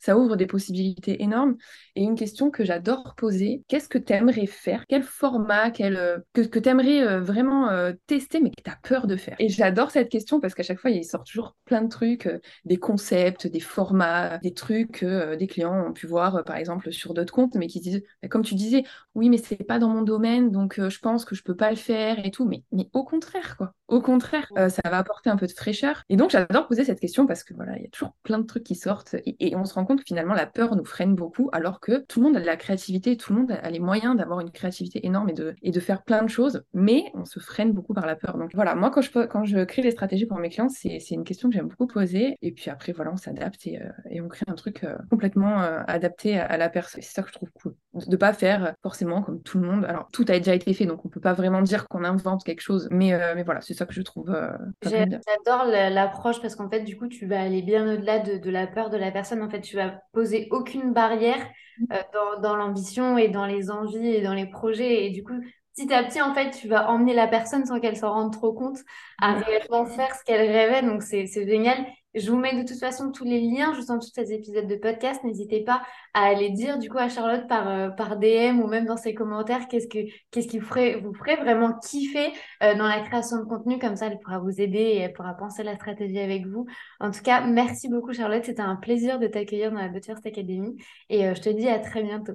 ça, 0.00 0.16
ouvre 0.16 0.36
des 0.36 0.46
possibilités 0.46 1.22
énormes. 1.22 1.56
Et 1.96 2.02
une 2.02 2.14
question 2.14 2.50
que 2.50 2.64
j'adore 2.64 3.14
poser, 3.16 3.62
qu'est-ce 3.68 3.88
que 3.88 3.98
t'aimerais 3.98 4.46
faire? 4.46 4.86
Quel 4.88 5.02
format 5.02 5.70
quel, 5.70 5.96
euh, 5.96 6.18
que, 6.32 6.42
que 6.42 6.58
t'aimerais 6.58 7.20
vraiment 7.20 7.68
tester 8.06 8.40
mais 8.40 8.50
que 8.50 8.62
t'as 8.62 8.76
peur 8.82 9.06
de 9.06 9.16
faire? 9.16 9.36
Et 9.38 9.48
j'adore 9.48 9.90
cette 9.90 10.08
question 10.08 10.40
parce 10.40 10.54
qu'à 10.54 10.62
chaque 10.62 10.78
fois, 10.78 10.90
il 10.90 11.04
sort 11.04 11.24
toujours 11.24 11.56
plein 11.64 11.82
de 11.82 11.88
trucs, 11.88 12.28
des 12.64 12.76
concepts, 12.76 13.46
des 13.46 13.60
formats, 13.60 14.38
des 14.38 14.54
trucs 14.54 15.00
que 15.00 15.34
des 15.36 15.46
clients 15.46 15.88
ont 15.88 15.92
pu 15.92 16.06
voir 16.06 16.44
par 16.44 16.56
exemple 16.56 16.92
sur 16.92 17.14
d'autres 17.14 17.32
comptes, 17.32 17.54
mais 17.54 17.66
qui 17.66 17.80
disent, 17.80 17.91
bah, 18.22 18.28
comme 18.28 18.42
tu 18.42 18.54
disais, 18.54 18.84
oui, 19.14 19.28
mais 19.28 19.38
c'est 19.38 19.64
pas 19.64 19.78
dans 19.78 19.88
mon 19.88 20.02
domaine, 20.02 20.50
donc 20.50 20.80
je 20.80 20.98
pense 20.98 21.24
que 21.24 21.34
je 21.34 21.42
peux 21.42 21.56
pas 21.56 21.70
le 21.70 21.76
faire 21.76 22.24
et 22.24 22.30
tout. 22.30 22.44
Mais, 22.46 22.64
mais 22.72 22.88
au 22.92 23.04
contraire, 23.04 23.56
quoi. 23.56 23.74
Au 23.92 24.00
contraire, 24.00 24.46
euh, 24.56 24.70
ça 24.70 24.80
va 24.84 24.96
apporter 24.96 25.28
un 25.28 25.36
peu 25.36 25.46
de 25.46 25.52
fraîcheur. 25.52 26.02
Et 26.08 26.16
donc, 26.16 26.30
j'adore 26.30 26.66
poser 26.66 26.82
cette 26.82 26.98
question 26.98 27.26
parce 27.26 27.44
que 27.44 27.52
voilà, 27.52 27.76
il 27.76 27.82
y 27.82 27.86
a 27.86 27.90
toujours 27.90 28.14
plein 28.22 28.38
de 28.38 28.46
trucs 28.46 28.64
qui 28.64 28.74
sortent 28.74 29.16
et, 29.26 29.54
on 29.54 29.66
se 29.66 29.74
rend 29.74 29.84
compte 29.84 29.98
que 29.98 30.06
finalement, 30.06 30.32
la 30.32 30.46
peur 30.46 30.76
nous 30.76 30.84
freine 30.86 31.14
beaucoup 31.14 31.50
alors 31.52 31.78
que 31.78 31.98
tout 32.06 32.20
le 32.20 32.26
monde 32.26 32.36
a 32.38 32.40
de 32.40 32.46
la 32.46 32.56
créativité, 32.56 33.18
tout 33.18 33.34
le 33.34 33.40
monde 33.40 33.52
a 33.52 33.68
les 33.68 33.80
moyens 33.80 34.16
d'avoir 34.16 34.40
une 34.40 34.50
créativité 34.50 35.06
énorme 35.06 35.28
et 35.28 35.34
de, 35.34 35.54
et 35.60 35.70
de 35.70 35.78
faire 35.78 36.04
plein 36.04 36.22
de 36.22 36.28
choses, 36.28 36.64
mais 36.72 37.04
on 37.12 37.26
se 37.26 37.38
freine 37.38 37.72
beaucoup 37.72 37.92
par 37.92 38.06
la 38.06 38.16
peur. 38.16 38.38
Donc 38.38 38.52
voilà, 38.54 38.74
moi, 38.74 38.90
quand 38.90 39.02
je, 39.02 39.26
quand 39.26 39.44
je 39.44 39.62
crée 39.62 39.82
les 39.82 39.90
stratégies 39.90 40.24
pour 40.24 40.38
mes 40.38 40.48
clients, 40.48 40.70
c'est 40.70 40.98
une 41.10 41.24
question 41.24 41.50
que 41.50 41.54
j'aime 41.54 41.68
beaucoup 41.68 41.86
poser. 41.86 42.38
Et 42.40 42.52
puis 42.52 42.70
après, 42.70 42.92
voilà, 42.92 43.12
on 43.12 43.18
s'adapte 43.18 43.66
et, 43.66 43.78
euh, 43.78 44.22
on 44.22 44.28
crée 44.28 44.46
un 44.48 44.54
truc 44.54 44.84
euh, 44.84 44.96
complètement 45.10 45.58
adapté 45.86 46.38
à, 46.38 46.56
la 46.56 46.70
personne. 46.70 47.02
C'est 47.02 47.12
ça 47.12 47.22
que 47.22 47.28
je 47.28 47.34
trouve 47.34 47.50
cool. 47.52 47.74
De 47.94 48.10
ne 48.10 48.16
pas 48.16 48.32
faire 48.32 48.74
forcément 48.82 49.20
comme 49.20 49.42
tout 49.42 49.58
le 49.58 49.66
monde. 49.66 49.84
Alors, 49.84 50.08
tout 50.12 50.24
a 50.28 50.38
déjà 50.38 50.54
été 50.54 50.72
fait, 50.72 50.86
donc 50.86 51.04
on 51.04 51.10
peut 51.10 51.20
pas 51.20 51.34
vraiment 51.34 51.60
dire 51.60 51.88
qu'on 51.88 52.04
invente 52.04 52.42
quelque 52.42 52.62
chose, 52.62 52.88
mais, 52.90 53.12
mais 53.34 53.42
voilà, 53.42 53.60
c'est 53.60 53.74
ça 53.74 53.84
que 53.84 53.92
je 53.92 54.00
trouve. 54.00 54.30
Euh, 54.30 54.50
j'adore 54.82 55.66
l'approche 55.66 56.40
parce 56.40 56.56
qu'en 56.56 56.70
fait, 56.70 56.80
du 56.80 56.96
coup, 56.96 57.06
tu 57.06 57.26
vas 57.26 57.42
aller 57.42 57.60
bien 57.60 57.92
au-delà 57.92 58.18
de, 58.20 58.50
la 58.50 58.66
peur 58.66 58.88
de 58.88 58.96
la 58.96 59.10
personne. 59.10 59.42
En 59.42 59.50
fait, 59.50 59.60
tu 59.60 59.76
vas 59.76 60.00
poser 60.12 60.48
aucune 60.50 60.94
barrière 60.94 61.46
mmh. 61.80 61.84
euh, 61.92 61.96
dans, 62.14 62.40
dans 62.40 62.56
l'ambition 62.56 63.18
et 63.18 63.28
dans 63.28 63.44
les 63.44 63.70
envies 63.70 64.08
et 64.08 64.22
dans 64.22 64.34
les 64.34 64.46
projets. 64.46 65.04
Et 65.04 65.10
du 65.10 65.22
coup, 65.22 65.38
petit 65.74 65.92
à 65.92 66.04
petit, 66.04 66.20
en 66.20 66.34
fait, 66.34 66.50
tu 66.50 66.68
vas 66.68 66.90
emmener 66.90 67.14
la 67.14 67.26
personne 67.26 67.64
sans 67.66 67.80
qu'elle 67.80 67.96
s'en 67.96 68.12
rende 68.12 68.32
trop 68.32 68.52
compte 68.52 68.78
à 69.20 69.34
réellement 69.34 69.86
faire 69.86 70.14
ce 70.14 70.24
qu'elle 70.24 70.50
rêvait. 70.50 70.82
Donc, 70.82 71.02
c'est 71.02 71.26
génial. 71.26 71.86
Je 72.14 72.30
vous 72.30 72.36
mets 72.36 72.54
de 72.54 72.68
toute 72.68 72.78
façon 72.78 73.10
tous 73.10 73.24
les 73.24 73.40
liens 73.40 73.72
juste 73.72 73.90
en 73.90 73.96
dessous 73.96 74.10
de 74.10 74.26
ces 74.26 74.34
épisodes 74.34 74.66
de 74.66 74.76
podcast. 74.76 75.24
N'hésitez 75.24 75.64
pas 75.64 75.82
à 76.12 76.24
aller 76.24 76.50
dire 76.50 76.78
du 76.78 76.90
coup 76.90 76.98
à 76.98 77.08
Charlotte 77.08 77.48
par, 77.48 77.68
euh, 77.68 77.88
par 77.88 78.18
DM 78.18 78.60
ou 78.60 78.66
même 78.66 78.84
dans 78.84 78.98
ses 78.98 79.14
commentaires 79.14 79.66
qu'est-ce 79.66 79.88
que 79.88 79.98
qu'est-ce 80.30 80.46
qui 80.46 80.58
vous 80.58 80.66
ferait, 80.66 81.00
vous 81.00 81.14
ferait 81.14 81.36
vraiment 81.36 81.72
kiffer 81.78 82.32
euh, 82.62 82.74
dans 82.74 82.86
la 82.86 83.00
création 83.00 83.38
de 83.38 83.44
contenu. 83.44 83.78
Comme 83.78 83.96
ça, 83.96 84.08
elle 84.08 84.18
pourra 84.18 84.40
vous 84.40 84.60
aider 84.60 84.78
et 84.78 84.98
elle 84.98 85.12
pourra 85.14 85.34
penser 85.34 85.62
la 85.62 85.74
stratégie 85.74 86.18
avec 86.18 86.46
vous. 86.46 86.66
En 87.00 87.10
tout 87.10 87.22
cas, 87.22 87.46
merci 87.46 87.88
beaucoup 87.88 88.12
Charlotte. 88.12 88.44
C'était 88.44 88.60
un 88.60 88.76
plaisir 88.76 89.18
de 89.18 89.26
t'accueillir 89.26 89.72
dans 89.72 89.78
la 89.78 89.88
But 89.88 90.04
First 90.04 90.26
Academy 90.26 90.76
et 91.08 91.26
euh, 91.26 91.34
je 91.34 91.40
te 91.40 91.48
dis 91.48 91.68
à 91.68 91.78
très 91.78 92.02
bientôt. 92.02 92.34